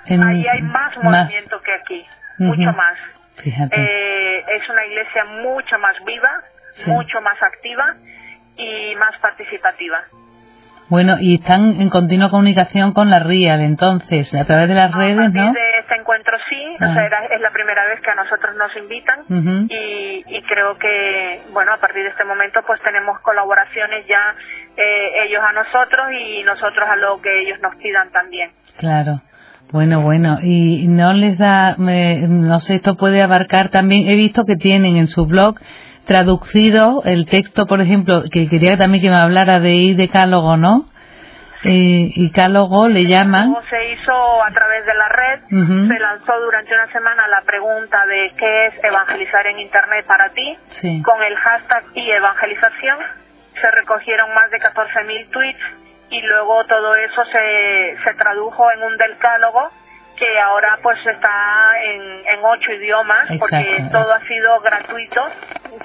Ahí 0.08 0.46
hay 0.48 0.62
más, 0.62 0.96
movimiento 0.98 1.60
que 1.62 1.74
aquí, 1.74 2.06
mucho 2.40 2.72
más. 2.74 2.98
Fíjate. 3.38 3.76
Eh, 3.76 4.40
es 4.40 4.70
una 4.70 4.86
iglesia 4.86 5.26
mucho 5.26 5.78
más 5.80 5.96
viva, 6.06 6.32
mucho 6.86 7.22
más 7.22 7.42
activa 7.42 7.96
y 8.58 8.96
más 8.96 9.18
participativa. 9.20 10.04
Bueno, 10.88 11.16
y 11.20 11.36
están 11.36 11.82
en 11.82 11.90
continua 11.90 12.30
comunicación 12.30 12.94
con 12.94 13.10
la 13.10 13.20
RIAD, 13.20 13.62
entonces, 13.62 14.34
a 14.36 14.46
través 14.46 14.68
de 14.68 14.76
las 14.76 14.92
redes, 14.92 15.34
¿no? 15.34 15.52
de 15.52 15.75
este 15.86 15.96
encuentro 15.96 16.36
sí, 16.50 16.76
o 16.76 16.94
sea, 16.94 17.06
es 17.30 17.42
la 17.42 17.52
primera 17.52 17.86
vez 17.86 18.02
que 18.02 18.10
a 18.10 18.16
nosotros 18.16 18.56
nos 18.56 18.76
invitan 18.76 19.20
y, 19.70 20.24
y, 20.28 20.42
creo 20.44 20.78
que, 20.78 21.44
bueno, 21.54 21.74
a 21.74 21.78
partir 21.78 22.04
de 22.04 22.10
este 22.10 22.26
momento 22.26 22.62
pues 22.66 22.82
tenemos 22.82 23.20
colaboraciones 23.20 24.06
ya 24.08 24.36
eh, 24.76 25.26
ellos 25.26 25.42
a 25.48 25.54
nosotros 25.54 26.08
y 26.20 26.44
nosotros 26.44 26.90
a 26.90 26.96
lo 26.96 27.22
que 27.22 27.42
ellos 27.42 27.60
nos 27.62 27.76
pidan 27.76 28.10
también. 28.12 28.50
Claro. 28.80 29.22
Bueno, 29.72 30.02
bueno, 30.02 30.40
y 30.42 30.88
no 30.88 31.14
les 31.14 31.38
da, 31.38 31.76
no 31.78 32.60
sé, 32.60 32.76
esto 32.76 32.96
puede 32.98 33.22
abarcar 33.22 33.70
también, 33.70 34.08
he 34.10 34.16
visto 34.16 34.44
que 34.46 34.56
tienen 34.56 34.96
en 34.96 35.08
su 35.08 35.26
blog 35.26 35.56
traducido 36.06 37.02
el 37.04 37.26
texto, 37.26 37.66
por 37.66 37.82
ejemplo, 37.82 38.24
que 38.32 38.48
quería 38.48 38.78
también 38.78 39.04
que 39.04 39.10
me 39.10 39.20
hablara 39.20 39.60
de 39.60 39.74
ir 39.74 39.98
decálogo, 39.98 40.58
¿no? 40.58 40.86
Eh, 41.66 42.12
y 42.16 42.32
cálogo 42.32 42.88
le 42.88 43.06
llaman. 43.06 43.56
Se 43.70 43.92
hizo 43.92 44.44
a 44.44 44.52
través 44.52 44.86
de 44.86 44.94
la 44.94 45.10
red, 45.10 45.40
se 45.50 46.00
lanzó 46.00 46.40
durante 46.40 46.74
una 46.74 46.92
semana 46.92 47.28
la 47.28 47.42
pregunta 47.42 48.06
de 48.06 48.32
qué 48.38 48.68
es 48.68 48.84
evangelizar 48.84 49.48
en 49.48 49.60
Internet 49.60 50.06
para 50.06 50.30
ti, 50.30 50.58
con 51.04 51.22
el 51.24 51.36
hashtag 51.36 51.84
y 51.96 52.12
evangelización. 52.12 53.00
Se 53.62 53.72
recogieron 53.72 54.34
más 54.34 54.52
de 54.52 54.58
14.000 54.60 55.30
tweets 55.32 55.60
y 56.12 56.22
luego 56.22 56.64
todo 56.66 56.96
eso 56.96 57.26
se, 57.26 57.98
se 58.04 58.14
tradujo 58.16 58.72
en 58.72 58.84
un 58.84 58.98
decálogo 58.98 59.72
que 60.18 60.40
ahora 60.40 60.80
pues 60.82 60.98
está 61.06 61.74
en, 61.84 62.02
en 62.02 62.40
ocho 62.44 62.72
idiomas 62.72 63.28
porque 63.40 63.84
todo 63.92 64.14
ha 64.14 64.20
sido 64.22 64.60
gratuito 64.62 65.22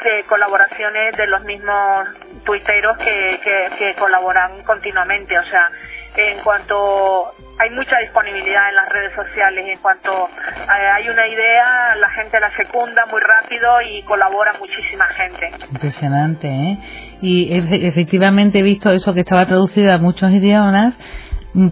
de 0.04 0.24
colaboraciones 0.28 1.16
de 1.16 1.26
los 1.26 1.42
mismos 1.44 2.08
tuiteros 2.44 2.96
que, 2.98 3.40
que, 3.78 3.94
colaboran 3.98 4.62
continuamente. 4.64 5.38
O 5.38 5.44
sea 5.44 5.68
en 6.16 6.42
cuanto 6.42 7.32
hay 7.58 7.70
mucha 7.70 7.98
disponibilidad 7.98 8.68
en 8.68 8.74
las 8.74 8.88
redes 8.88 9.12
sociales 9.14 9.64
en 9.68 9.78
cuanto 9.78 10.28
hay 10.68 11.08
una 11.08 11.28
idea 11.28 11.94
la 11.96 12.10
gente 12.10 12.40
la 12.40 12.54
secunda 12.56 13.06
muy 13.06 13.20
rápido 13.20 13.80
y 13.82 14.02
colabora 14.02 14.54
muchísima 14.58 15.06
gente. 15.08 15.52
Impresionante 15.70 16.48
¿eh? 16.48 16.78
y 17.22 17.86
efectivamente 17.86 18.58
he 18.58 18.62
visto 18.62 18.90
eso 18.90 19.14
que 19.14 19.20
estaba 19.20 19.46
traducido 19.46 19.92
a 19.92 19.98
muchos 19.98 20.30
idiomas 20.30 20.94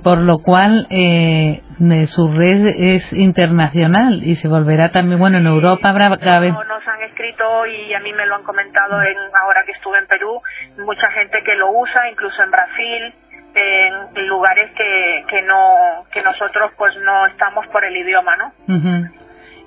por 0.02 0.18
lo 0.18 0.38
cual 0.38 0.86
eh, 0.90 1.62
su 2.06 2.32
red 2.32 2.66
es 2.76 3.12
internacional 3.12 4.22
y 4.24 4.34
se 4.36 4.48
volverá 4.48 4.90
también, 4.90 5.18
bueno, 5.20 5.38
en 5.38 5.46
Europa 5.46 5.88
habrá 5.90 6.16
cada 6.16 6.40
vez... 6.40 6.52
Nos 6.52 6.88
han 6.88 7.02
escrito 7.02 7.66
y 7.66 7.94
a 7.94 8.00
mí 8.00 8.12
me 8.12 8.26
lo 8.26 8.36
han 8.36 8.42
comentado 8.42 9.00
en, 9.02 9.16
ahora 9.40 9.62
que 9.64 9.72
estuve 9.72 9.98
en 9.98 10.06
Perú, 10.06 10.40
mucha 10.78 11.10
gente 11.10 11.42
que 11.44 11.54
lo 11.54 11.70
usa, 11.70 12.10
incluso 12.10 12.42
en 12.42 12.50
Brasil, 12.50 13.14
en 13.54 14.28
lugares 14.28 14.70
que, 14.76 15.24
que 15.28 15.42
no 15.42 16.04
que 16.12 16.22
nosotros 16.22 16.72
pues 16.76 16.94
no 17.02 17.26
estamos 17.26 17.66
por 17.68 17.84
el 17.84 17.96
idioma, 17.96 18.36
¿no? 18.36 18.52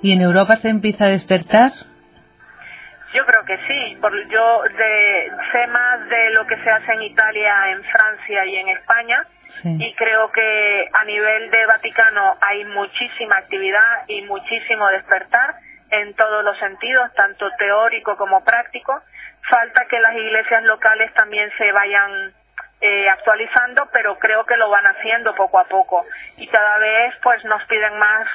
¿Y 0.02 0.12
en 0.12 0.20
Europa 0.20 0.56
se 0.56 0.68
empieza 0.68 1.04
a 1.04 1.08
despertar? 1.08 1.72
Yo 3.14 3.26
creo 3.26 3.44
que 3.44 3.58
sí, 3.66 3.98
por, 4.00 4.12
yo 4.28 4.62
de, 4.62 5.30
sé 5.52 5.66
más 5.66 6.08
de 6.08 6.30
lo 6.30 6.46
que 6.46 6.56
se 6.56 6.70
hace 6.70 6.92
en 6.92 7.02
Italia, 7.02 7.54
en 7.70 7.82
Francia 7.84 8.46
y 8.46 8.56
en 8.56 8.68
España, 8.70 9.26
y 9.64 9.94
creo 9.94 10.30
que 10.32 10.88
a 10.92 11.04
nivel 11.04 11.50
de 11.50 11.66
Vaticano 11.66 12.36
hay 12.40 12.64
muchísima 12.64 13.36
actividad 13.36 14.04
y 14.08 14.22
muchísimo 14.22 14.88
despertar 14.88 15.54
en 15.90 16.14
todos 16.14 16.42
los 16.42 16.58
sentidos, 16.58 17.12
tanto 17.14 17.50
teórico 17.58 18.16
como 18.16 18.42
práctico. 18.44 19.00
Falta 19.48 19.84
que 19.86 20.00
las 20.00 20.14
iglesias 20.14 20.64
locales 20.64 21.12
también 21.14 21.50
se 21.58 21.70
vayan 21.70 22.32
eh, 22.80 23.08
actualizando, 23.10 23.88
pero 23.92 24.18
creo 24.18 24.44
que 24.44 24.56
lo 24.56 24.70
van 24.70 24.86
haciendo 24.86 25.34
poco 25.34 25.60
a 25.60 25.64
poco. 25.64 26.04
Y 26.38 26.48
cada 26.48 26.78
vez 26.78 27.14
pues 27.22 27.44
nos 27.44 27.62
piden 27.66 27.96
más 27.98 28.26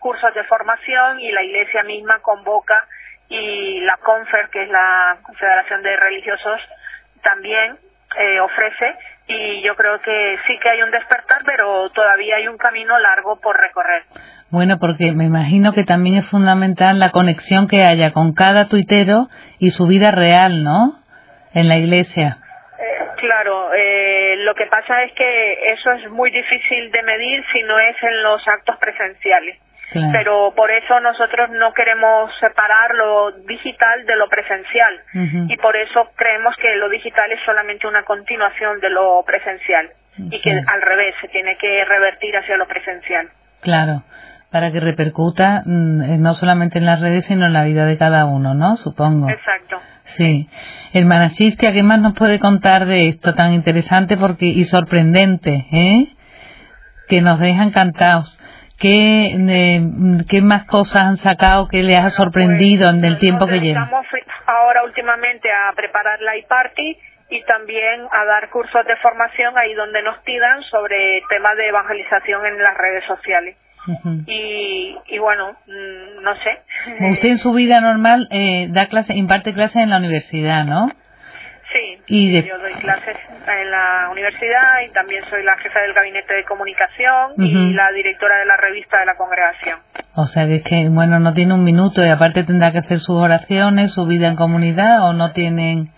cursos 0.00 0.34
de 0.34 0.44
formación 0.44 1.20
y 1.20 1.30
la 1.30 1.42
iglesia 1.42 1.82
misma 1.84 2.20
convoca 2.20 2.86
y 3.28 3.80
la 3.80 3.96
CONFER, 3.98 4.48
que 4.50 4.64
es 4.64 4.68
la 4.68 5.18
Confederación 5.22 5.82
de 5.82 5.96
Religiosos, 5.96 6.60
también 7.22 7.78
eh, 8.16 8.40
ofrece 8.40 8.96
y 9.26 9.62
yo 9.62 9.74
creo 9.74 10.00
que 10.00 10.36
sí 10.46 10.58
que 10.62 10.68
hay 10.68 10.82
un 10.82 10.90
despertar, 10.90 11.38
pero 11.46 11.88
todavía 11.90 12.36
hay 12.36 12.48
un 12.48 12.58
camino 12.58 12.98
largo 12.98 13.40
por 13.40 13.58
recorrer. 13.58 14.02
Bueno, 14.50 14.78
porque 14.78 15.12
me 15.12 15.24
imagino 15.24 15.72
que 15.72 15.84
también 15.84 16.16
es 16.16 16.28
fundamental 16.28 16.98
la 16.98 17.10
conexión 17.10 17.66
que 17.66 17.82
haya 17.82 18.12
con 18.12 18.34
cada 18.34 18.68
tuitero 18.68 19.28
y 19.58 19.70
su 19.70 19.86
vida 19.86 20.10
real, 20.10 20.62
¿no? 20.62 21.00
En 21.54 21.68
la 21.68 21.76
iglesia. 21.76 22.38
Eh, 22.78 23.06
claro, 23.16 23.72
eh, 23.72 24.36
lo 24.38 24.54
que 24.54 24.66
pasa 24.66 25.02
es 25.04 25.12
que 25.14 25.72
eso 25.72 25.90
es 25.92 26.10
muy 26.10 26.30
difícil 26.30 26.90
de 26.90 27.02
medir 27.02 27.44
si 27.52 27.62
no 27.62 27.78
es 27.78 27.96
en 28.02 28.22
los 28.22 28.46
actos 28.46 28.76
presenciales. 28.78 29.58
Pero 30.12 30.52
por 30.56 30.70
eso 30.70 30.98
nosotros 31.00 31.50
no 31.50 31.72
queremos 31.72 32.30
separar 32.40 32.94
lo 32.94 33.32
digital 33.46 34.04
de 34.06 34.16
lo 34.16 34.28
presencial 34.28 35.00
y 35.48 35.56
por 35.58 35.76
eso 35.76 36.10
creemos 36.16 36.56
que 36.56 36.74
lo 36.76 36.88
digital 36.88 37.30
es 37.32 37.40
solamente 37.44 37.86
una 37.86 38.04
continuación 38.04 38.80
de 38.80 38.90
lo 38.90 39.22
presencial 39.26 39.90
y 40.18 40.40
que 40.40 40.50
al 40.50 40.82
revés 40.82 41.14
se 41.20 41.28
tiene 41.28 41.56
que 41.56 41.84
revertir 41.84 42.36
hacia 42.36 42.56
lo 42.56 42.66
presencial. 42.66 43.28
Claro, 43.60 44.02
para 44.50 44.70
que 44.70 44.80
repercuta 44.80 45.62
mm, 45.64 46.02
eh, 46.02 46.18
no 46.18 46.34
solamente 46.34 46.78
en 46.78 46.86
las 46.86 47.00
redes 47.00 47.24
sino 47.26 47.46
en 47.46 47.52
la 47.52 47.64
vida 47.64 47.86
de 47.86 47.98
cada 47.98 48.24
uno, 48.26 48.54
¿no? 48.54 48.76
Supongo. 48.76 49.28
Exacto. 49.28 49.80
Sí. 50.16 50.48
Hermana 50.92 51.30
Chistia, 51.30 51.72
¿qué 51.72 51.82
más 51.82 51.98
nos 51.98 52.14
puede 52.14 52.38
contar 52.38 52.86
de 52.86 53.08
esto 53.08 53.34
tan 53.34 53.52
interesante 53.52 54.16
porque 54.16 54.46
y 54.46 54.64
sorprendente, 54.64 55.66
eh? 55.72 56.06
Que 57.08 57.20
nos 57.20 57.40
deja 57.40 57.64
encantados. 57.64 58.38
¿Qué, 58.78 59.26
eh, 59.34 59.80
¿Qué 60.28 60.40
más 60.42 60.64
cosas 60.66 61.02
han 61.02 61.16
sacado 61.18 61.68
que 61.68 61.82
le 61.82 61.96
ha 61.96 62.10
sorprendido 62.10 62.90
en 62.90 63.04
el 63.04 63.18
tiempo 63.18 63.46
que 63.46 63.60
lleva? 63.60 63.84
Estamos 63.84 64.06
ahora 64.46 64.84
últimamente 64.84 65.48
a 65.50 65.72
preparar 65.74 66.20
la 66.20 66.36
iParty 66.36 66.98
y 67.30 67.42
también 67.44 68.02
a 68.12 68.24
dar 68.24 68.50
cursos 68.50 68.84
de 68.86 68.96
formación 68.96 69.56
ahí 69.56 69.74
donde 69.74 70.02
nos 70.02 70.18
pidan 70.18 70.62
sobre 70.64 71.22
temas 71.28 71.56
de 71.56 71.68
evangelización 71.68 72.46
en 72.46 72.62
las 72.62 72.76
redes 72.76 73.04
sociales. 73.06 73.56
y, 74.26 74.96
y 75.08 75.18
bueno, 75.18 75.52
mm, 75.66 76.22
no 76.22 76.34
sé. 76.36 76.58
Usted 77.10 77.28
en 77.28 77.38
su 77.38 77.52
vida 77.52 77.80
normal 77.80 78.28
eh, 78.30 78.68
da 78.70 78.86
clase, 78.86 79.14
imparte 79.14 79.52
clases 79.52 79.82
en 79.82 79.90
la 79.90 79.98
universidad, 79.98 80.64
¿no? 80.64 80.90
Y 82.06 82.42
yo 82.42 82.58
doy 82.58 82.74
clases 82.74 83.16
en 83.46 83.70
la 83.70 84.08
universidad 84.12 84.80
y 84.86 84.92
también 84.92 85.24
soy 85.30 85.42
la 85.42 85.56
jefa 85.56 85.80
del 85.80 85.94
gabinete 85.94 86.34
de 86.34 86.44
comunicación 86.44 87.32
y 87.38 87.72
la 87.72 87.90
directora 87.92 88.38
de 88.38 88.46
la 88.46 88.56
revista 88.58 88.98
de 88.98 89.06
la 89.06 89.16
congregación. 89.16 89.78
O 90.14 90.26
sea, 90.26 90.46
que 90.46 90.56
es 90.56 90.64
que, 90.64 90.88
bueno, 90.90 91.18
no 91.18 91.32
tiene 91.32 91.54
un 91.54 91.64
minuto 91.64 92.04
y 92.04 92.08
aparte 92.08 92.44
tendrá 92.44 92.72
que 92.72 92.78
hacer 92.78 93.00
sus 93.00 93.16
oraciones, 93.16 93.92
su 93.92 94.06
vida 94.06 94.28
en 94.28 94.36
comunidad 94.36 95.02
o 95.02 95.12
no 95.14 95.32
tienen... 95.32 95.92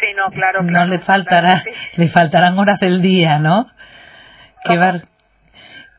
Sí, 0.00 0.06
no, 0.16 0.28
claro, 0.32 0.62
No 0.64 0.86
le 0.86 0.98
faltará, 0.98 1.62
le 1.96 2.08
faltarán 2.08 2.58
horas 2.58 2.80
del 2.80 3.00
día, 3.00 3.38
¿no? 3.38 3.66
Qué 4.64 4.76
bar... 4.76 5.02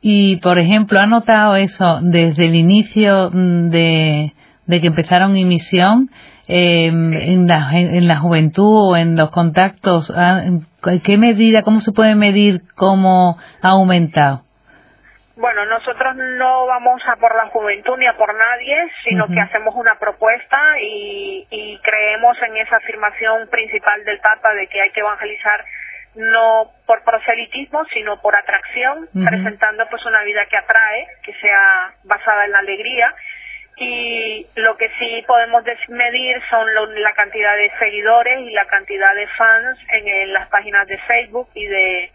Y, 0.02 0.36
por 0.36 0.60
ejemplo, 0.60 1.00
¿ha 1.00 1.08
notado 1.08 1.56
eso 1.56 2.00
desde 2.04 2.46
el 2.46 2.54
inicio 2.54 3.32
mm, 3.34 3.70
de, 3.70 4.34
de 4.68 4.82
que 4.82 4.88
empezaron 4.88 5.32
mi 5.32 5.46
misión? 5.46 6.12
Eh, 6.48 6.88
en, 6.88 7.48
la, 7.48 7.70
en, 7.74 8.08
la 8.08 8.18
juventud 8.18 8.92
o 8.92 8.98
en 8.98 9.16
los 9.16 9.32
contactos? 9.32 10.12
Ah, 10.16 10.44
¿Qué 11.04 11.18
medida, 11.18 11.64
cómo 11.64 11.80
se 11.80 11.92
puede 11.92 12.16
medir 12.16 12.62
cómo 12.76 13.38
ha 13.62 13.70
aumentado? 13.70 14.42
Bueno, 15.38 15.66
nosotros 15.66 16.16
no 16.16 16.66
vamos 16.66 17.02
a 17.08 17.18
por 17.18 17.36
la 17.36 17.48
juventud 17.50 17.98
ni 17.98 18.08
a 18.08 18.16
por 18.16 18.34
nadie, 18.34 18.78
sino 19.04 19.28
que 19.28 19.42
hacemos 19.42 19.76
una 19.76 19.96
propuesta 20.00 20.58
y, 20.82 21.46
y 21.50 21.78
creemos 21.80 22.38
en 22.42 22.56
esa 22.58 22.78
afirmación 22.78 23.50
principal 23.50 24.06
del 24.06 24.20
Papa 24.20 24.54
de 24.54 24.68
que 24.68 24.82
hay 24.82 24.92
que 24.92 25.02
evangelizar 25.02 25.66
no 26.16 26.72
por 26.86 27.04
proselitismo, 27.04 27.84
sino 27.94 28.22
por 28.22 28.36
atracción, 28.36 29.10
presentando 29.14 29.86
pues 29.90 30.06
una 30.06 30.24
vida 30.24 30.46
que 30.50 30.58
atrae, 30.58 31.08
que 31.24 31.34
sea 31.34 31.94
basada 32.04 32.46
en 32.46 32.52
la 32.52 32.60
alegría 32.60 33.14
y 33.78 34.48
lo 34.56 34.78
que 34.78 34.90
sí 35.00 35.24
podemos 35.28 35.64
medir 35.90 36.42
son 36.50 36.66
la 37.02 37.14
cantidad 37.14 37.56
de 37.58 37.72
seguidores 37.78 38.40
y 38.40 38.52
la 38.52 38.66
cantidad 38.66 39.14
de 39.16 39.28
fans 39.28 39.78
en, 39.90 40.34
las 40.34 40.48
páginas 40.50 40.88
de 40.88 40.98
Facebook 41.00 41.50
y 41.54 41.66
de 41.66 42.12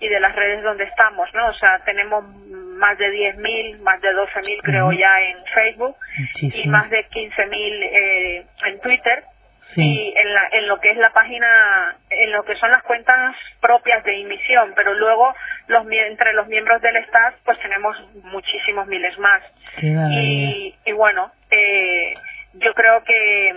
y 0.00 0.08
de 0.08 0.18
las 0.20 0.34
redes 0.34 0.62
donde 0.64 0.84
estamos, 0.84 1.32
¿no? 1.34 1.46
O 1.46 1.54
sea, 1.54 1.78
tenemos 1.84 2.24
más 2.26 2.98
de 2.98 3.06
10.000, 3.06 3.78
más 3.78 4.00
de 4.00 4.08
12.000 4.08 4.60
creo 4.62 4.92
ya 4.92 5.20
en 5.20 5.44
Facebook 5.54 5.96
y 6.40 6.68
más 6.68 6.90
de 6.90 7.06
15.000 7.06 7.54
eh, 7.56 8.46
en 8.66 8.80
Twitter 8.80 9.24
y 9.76 10.14
en, 10.16 10.34
la, 10.34 10.48
en 10.52 10.68
lo 10.68 10.78
que 10.78 10.90
es 10.90 10.96
la 10.98 11.10
página, 11.10 11.96
en 12.10 12.32
lo 12.32 12.44
que 12.44 12.54
son 12.56 12.70
las 12.70 12.82
cuentas 12.82 13.34
propias 13.60 14.04
de 14.04 14.20
emisión, 14.20 14.72
pero 14.76 14.94
luego 14.94 15.34
los 15.68 15.84
entre 15.90 16.32
los 16.34 16.46
miembros 16.48 16.80
del 16.82 16.96
staff 16.98 17.34
pues 17.44 17.58
tenemos 17.60 17.96
muchísimos 18.24 18.86
miles 18.86 19.18
más. 19.18 19.42
y, 19.82 20.74
y 20.84 20.92
bueno, 20.92 21.32
eh, 21.50 22.14
yo 22.54 22.72
creo 22.74 23.02
que 23.04 23.52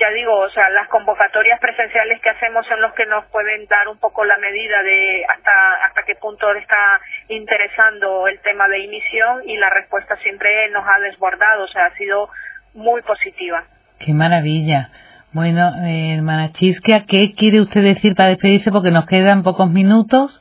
ya 0.00 0.10
digo, 0.10 0.38
o 0.38 0.50
sea, 0.50 0.70
las 0.70 0.88
convocatorias 0.88 1.60
presenciales 1.60 2.20
que 2.20 2.30
hacemos 2.30 2.66
son 2.66 2.80
los 2.80 2.94
que 2.94 3.06
nos 3.06 3.24
pueden 3.26 3.66
dar 3.66 3.88
un 3.88 3.98
poco 3.98 4.24
la 4.24 4.38
medida 4.38 4.82
de 4.82 5.24
hasta 5.28 5.86
hasta 5.86 6.02
qué 6.04 6.14
punto 6.14 6.50
está 6.54 7.00
interesando 7.28 8.26
el 8.26 8.40
tema 8.40 8.68
de 8.68 8.84
emisión 8.84 9.42
y 9.46 9.56
la 9.56 9.70
respuesta 9.70 10.16
siempre 10.16 10.70
nos 10.70 10.84
ha 10.86 10.98
desbordado, 11.00 11.64
o 11.64 11.68
sea, 11.68 11.86
ha 11.86 11.94
sido 11.96 12.30
muy 12.74 13.02
positiva. 13.02 13.64
Qué 13.98 14.12
maravilla. 14.14 14.88
Bueno, 15.32 15.72
eh, 15.86 16.14
hermana 16.14 16.52
Chisquia, 16.52 17.06
¿qué 17.08 17.34
quiere 17.34 17.62
usted 17.62 17.82
decir 17.82 18.14
para 18.14 18.28
despedirse? 18.28 18.70
Porque 18.70 18.90
nos 18.90 19.06
quedan 19.06 19.42
pocos 19.42 19.70
minutos 19.70 20.38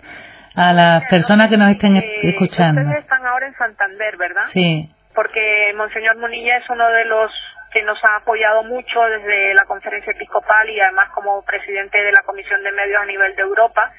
a 0.54 0.74
las 0.74 1.04
personas 1.10 1.48
que 1.48 1.56
nos 1.56 1.70
estén 1.70 1.96
escuchando. 2.24 2.82
Ustedes 2.82 3.04
están 3.04 3.26
ahora 3.26 3.48
en 3.48 3.54
Santander, 3.56 4.18
¿verdad? 4.18 4.44
Sí. 4.52 4.90
Porque 5.16 5.74
Monseñor 5.78 6.18
Munilla 6.18 6.58
es 6.58 6.70
uno 6.70 6.90
de 6.90 7.06
los 7.06 7.32
que 7.72 7.82
nos 7.84 8.04
ha 8.04 8.18
apoyado 8.18 8.64
mucho 8.64 9.02
desde 9.02 9.54
la 9.54 9.64
conferencia 9.64 10.12
episcopal 10.12 10.70
y 10.70 10.80
además 10.80 11.10
como 11.12 11.42
presidente 11.44 12.04
de 12.04 12.12
la 12.12 12.22
Comisión 12.24 12.62
de 12.64 12.72
Medios 12.72 13.02
a 13.02 13.06
nivel 13.06 13.34
de 13.36 13.42
Europa. 13.42 13.92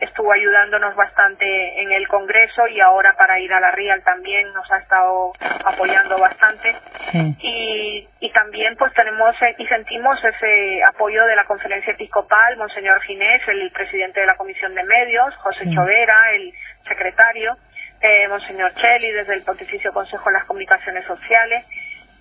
Estuvo 0.00 0.32
ayudándonos 0.32 0.96
bastante 0.96 1.82
en 1.82 1.92
el 1.92 2.08
Congreso 2.08 2.66
y 2.68 2.80
ahora 2.80 3.14
para 3.18 3.38
ir 3.38 3.52
a 3.52 3.60
la 3.60 3.70
Real 3.72 4.02
también 4.02 4.50
nos 4.54 4.70
ha 4.72 4.78
estado 4.78 5.32
apoyando 5.64 6.18
bastante. 6.18 6.74
Y, 7.12 8.08
y 8.20 8.32
también 8.32 8.74
pues 8.76 8.92
tenemos 8.94 9.34
y 9.58 9.66
sentimos 9.66 10.18
ese 10.24 10.82
apoyo 10.84 11.24
de 11.26 11.36
la 11.36 11.44
conferencia 11.44 11.92
episcopal, 11.92 12.56
Monseñor 12.56 13.02
Ginés, 13.02 13.42
el 13.48 13.70
presidente 13.72 14.20
de 14.20 14.26
la 14.26 14.36
Comisión 14.36 14.74
de 14.74 14.84
Medios, 14.84 15.36
José 15.36 15.68
Chovera, 15.70 16.32
el 16.32 16.54
secretario, 16.88 17.56
eh, 18.00 18.28
Monseñor 18.28 18.72
Cheli 18.76 19.10
desde 19.10 19.34
el 19.34 19.42
Pontificio 19.42 19.92
Consejo 19.92 20.24
de 20.30 20.32
las 20.32 20.44
Comunicaciones 20.46 21.04
Sociales 21.04 21.66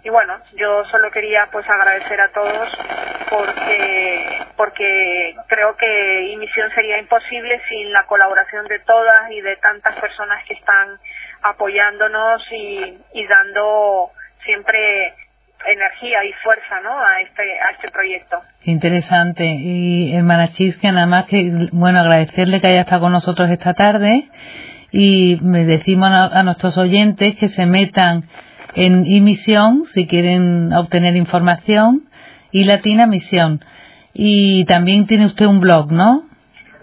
y 0.03 0.09
bueno, 0.09 0.37
yo 0.55 0.85
solo 0.85 1.11
quería 1.11 1.47
pues 1.51 1.67
agradecer 1.69 2.19
a 2.21 2.31
todos 2.31 2.69
porque 3.29 4.37
porque 4.55 5.35
creo 5.47 5.75
que 5.75 6.35
Misión 6.37 6.69
sería 6.73 6.99
imposible 6.99 7.61
sin 7.67 7.91
la 7.91 8.05
colaboración 8.05 8.65
de 8.67 8.79
todas 8.79 9.29
y 9.31 9.41
de 9.41 9.57
tantas 9.57 9.95
personas 9.99 10.43
que 10.45 10.53
están 10.53 10.97
apoyándonos 11.41 12.41
y, 12.51 12.97
y 13.13 13.27
dando 13.27 14.11
siempre 14.45 15.13
energía 15.65 16.23
y 16.23 16.33
fuerza 16.43 16.79
¿no? 16.81 16.97
a 16.97 17.21
este 17.21 17.59
a 17.59 17.71
este 17.71 17.91
proyecto. 17.91 18.41
interesante. 18.63 19.43
Y 19.45 20.15
hermana 20.15 20.53
Chisca, 20.53 20.91
nada 20.93 21.07
más 21.07 21.25
que, 21.25 21.51
bueno, 21.73 21.99
agradecerle 21.99 22.61
que 22.61 22.67
haya 22.67 22.81
estado 22.81 23.01
con 23.01 23.11
nosotros 23.11 23.49
esta 23.51 23.73
tarde 23.73 24.29
y 24.91 25.37
me 25.41 25.65
decimos 25.65 26.09
a 26.09 26.41
nuestros 26.43 26.77
oyentes 26.77 27.35
que 27.35 27.49
se 27.49 27.65
metan 27.65 28.23
en 28.75 29.23
Misión, 29.23 29.85
si 29.93 30.07
quieren 30.07 30.73
obtener 30.73 31.15
información, 31.15 32.09
y 32.51 32.65
Latina 32.65 33.05
Misión. 33.05 33.63
Y 34.13 34.65
también 34.65 35.07
tiene 35.07 35.25
usted 35.25 35.45
un 35.45 35.59
blog, 35.59 35.91
¿no? 35.91 36.23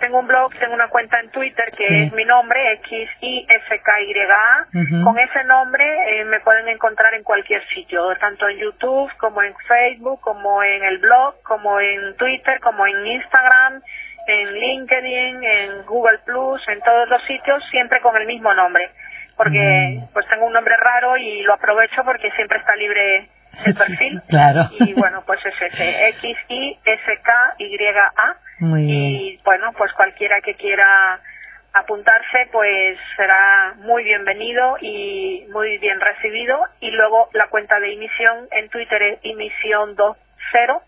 Tengo 0.00 0.20
un 0.20 0.26
blog, 0.26 0.52
tengo 0.58 0.74
una 0.74 0.88
cuenta 0.88 1.18
en 1.20 1.30
Twitter 1.30 1.72
que 1.76 2.04
es 2.04 2.12
mi 2.12 2.24
nombre, 2.24 2.60
x 2.84 3.08
i 3.22 3.46
f 3.48 3.80
k 3.82 3.92
y 4.02 5.02
Con 5.02 5.18
ese 5.18 5.42
nombre 5.44 5.84
eh, 5.84 6.24
me 6.26 6.40
pueden 6.40 6.68
encontrar 6.68 7.14
en 7.14 7.22
cualquier 7.22 7.66
sitio, 7.68 8.02
tanto 8.20 8.46
en 8.46 8.58
YouTube 8.58 9.10
como 9.16 9.42
en 9.42 9.54
Facebook, 9.66 10.20
como 10.20 10.62
en 10.62 10.84
el 10.84 10.98
blog, 10.98 11.42
como 11.42 11.80
en 11.80 12.14
Twitter, 12.16 12.60
como 12.60 12.86
en 12.86 13.06
Instagram, 13.06 13.80
en 14.28 14.52
LinkedIn, 14.52 15.42
en 15.42 15.86
Google 15.86 16.18
Plus, 16.26 16.60
en 16.68 16.80
todos 16.82 17.08
los 17.08 17.22
sitios, 17.24 17.64
siempre 17.70 18.00
con 18.02 18.16
el 18.16 18.26
mismo 18.26 18.52
nombre 18.52 18.90
porque 19.36 20.00
mm. 20.00 20.12
pues 20.12 20.26
tengo 20.28 20.46
un 20.46 20.52
nombre 20.52 20.76
raro 20.76 21.16
y 21.16 21.42
lo 21.42 21.54
aprovecho 21.54 22.02
porque 22.04 22.30
siempre 22.32 22.58
está 22.58 22.74
libre 22.76 23.28
el 23.64 23.74
perfil. 23.78 24.22
claro. 24.28 24.68
Y 24.78 24.92
bueno, 24.94 25.22
pues 25.26 25.40
es 25.44 25.54
ese, 25.72 26.08
X, 26.18 26.36
I, 26.48 26.78
S, 26.84 27.18
K, 27.22 27.54
Y, 27.58 27.76
A. 27.86 28.36
y 28.78 29.40
bueno, 29.44 29.72
pues 29.76 29.92
cualquiera 29.92 30.40
que 30.40 30.54
quiera 30.54 31.20
apuntarse, 31.72 32.48
pues 32.52 32.98
será 33.16 33.74
muy 33.78 34.02
bienvenido 34.04 34.76
y 34.80 35.46
muy 35.52 35.78
bien 35.78 36.00
recibido. 36.00 36.58
Y 36.80 36.90
luego 36.90 37.28
la 37.32 37.48
cuenta 37.48 37.78
de 37.80 37.92
emisión 37.92 38.48
en 38.50 38.68
Twitter 38.70 39.02
es 39.02 39.22
emisión20 39.22 40.80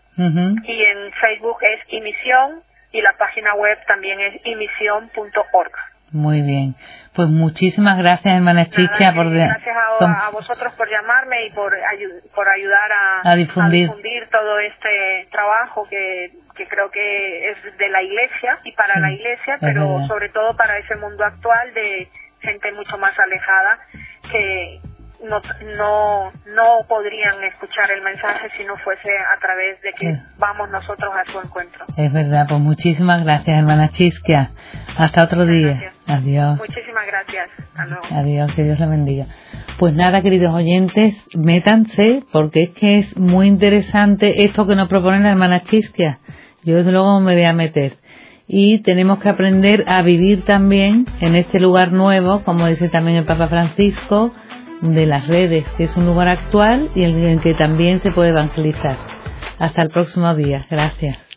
y 0.63 0.83
en 0.83 1.11
Facebook 1.13 1.57
es 1.61 1.79
emisión 1.89 2.63
y 2.91 3.01
la 3.01 3.13
página 3.17 3.53
web 3.53 3.77
también 3.87 4.19
es 4.19 4.41
emisión.org. 4.43 5.71
Muy 6.11 6.41
bien. 6.41 6.75
Pues 7.13 7.27
muchísimas 7.29 7.97
gracias, 7.97 8.35
hermana 8.35 8.69
Chicha. 8.69 9.13
por 9.13 9.29
gracias 9.29 9.75
a, 9.99 10.29
vosotros 10.31 10.73
por 10.73 10.89
llamarme 10.89 11.47
y 11.47 11.49
por, 11.51 11.75
por 12.33 12.47
ayudar 12.47 12.91
a, 13.23 13.35
difundir. 13.35 13.89
todo 14.31 14.59
este 14.59 15.27
trabajo 15.31 15.85
que, 15.89 16.31
que 16.55 16.67
creo 16.67 16.89
que 16.89 17.51
es 17.51 17.77
de 17.77 17.89
la 17.89 18.01
iglesia 18.01 18.59
y 18.63 18.71
para 18.71 18.99
la 18.99 19.11
iglesia, 19.11 19.57
pero 19.59 20.05
sobre 20.07 20.29
todo 20.29 20.55
para 20.55 20.77
ese 20.77 20.95
mundo 20.95 21.23
actual 21.25 21.73
de 21.73 22.07
gente 22.41 22.71
mucho 22.71 22.97
más 22.97 23.17
alejada 23.19 23.79
que, 24.31 24.79
no, 25.23 25.41
no, 25.77 26.31
no 26.55 26.87
podrían 26.87 27.43
escuchar 27.43 27.91
el 27.91 28.01
mensaje 28.01 28.49
si 28.57 28.63
no 28.63 28.77
fuese 28.77 29.09
a 29.09 29.39
través 29.39 29.81
de 29.81 29.93
que 29.93 30.17
vamos 30.37 30.69
nosotros 30.69 31.13
a 31.13 31.31
su 31.31 31.39
encuentro. 31.39 31.85
Es 31.97 32.13
verdad, 32.13 32.45
pues 32.47 32.61
muchísimas 32.61 33.23
gracias, 33.23 33.57
hermana 33.57 33.89
Chisquia. 33.91 34.51
Hasta 34.97 35.23
otro 35.23 35.45
día. 35.45 35.91
Adiós. 36.09 36.57
Muchísimas 36.57 37.05
gracias. 37.05 37.49
Adiós, 38.11 38.51
que 38.55 38.63
Dios 38.63 38.79
la 38.79 38.87
bendiga. 38.87 39.27
Pues 39.77 39.93
nada, 39.93 40.23
queridos 40.23 40.53
oyentes, 40.53 41.15
métanse, 41.35 42.23
porque 42.31 42.63
es 42.63 42.69
que 42.71 42.97
es 42.97 43.17
muy 43.17 43.47
interesante 43.47 44.43
esto 44.43 44.65
que 44.65 44.75
nos 44.75 44.87
propone 44.87 45.19
la 45.19 45.29
hermana 45.29 45.61
Chisquia. 45.61 46.19
Yo 46.63 46.77
desde 46.77 46.91
luego 46.91 47.19
me 47.19 47.33
voy 47.33 47.43
a 47.43 47.53
meter. 47.53 47.93
Y 48.47 48.79
tenemos 48.79 49.19
que 49.19 49.29
aprender 49.29 49.85
a 49.87 50.01
vivir 50.01 50.43
también 50.45 51.05
en 51.21 51.35
este 51.35 51.59
lugar 51.59 51.91
nuevo, 51.91 52.43
como 52.43 52.65
dice 52.65 52.89
también 52.89 53.17
el 53.17 53.25
Papa 53.25 53.47
Francisco, 53.47 54.33
de 54.81 55.05
las 55.05 55.27
redes, 55.27 55.65
que 55.77 55.83
es 55.83 55.95
un 55.95 56.07
lugar 56.07 56.27
actual 56.27 56.89
y 56.95 57.03
en 57.03 57.23
el 57.23 57.39
que 57.41 57.53
también 57.53 57.99
se 57.99 58.11
puede 58.11 58.29
evangelizar. 58.29 58.97
Hasta 59.59 59.83
el 59.83 59.89
próximo 59.89 60.33
día. 60.33 60.65
Gracias. 60.71 61.28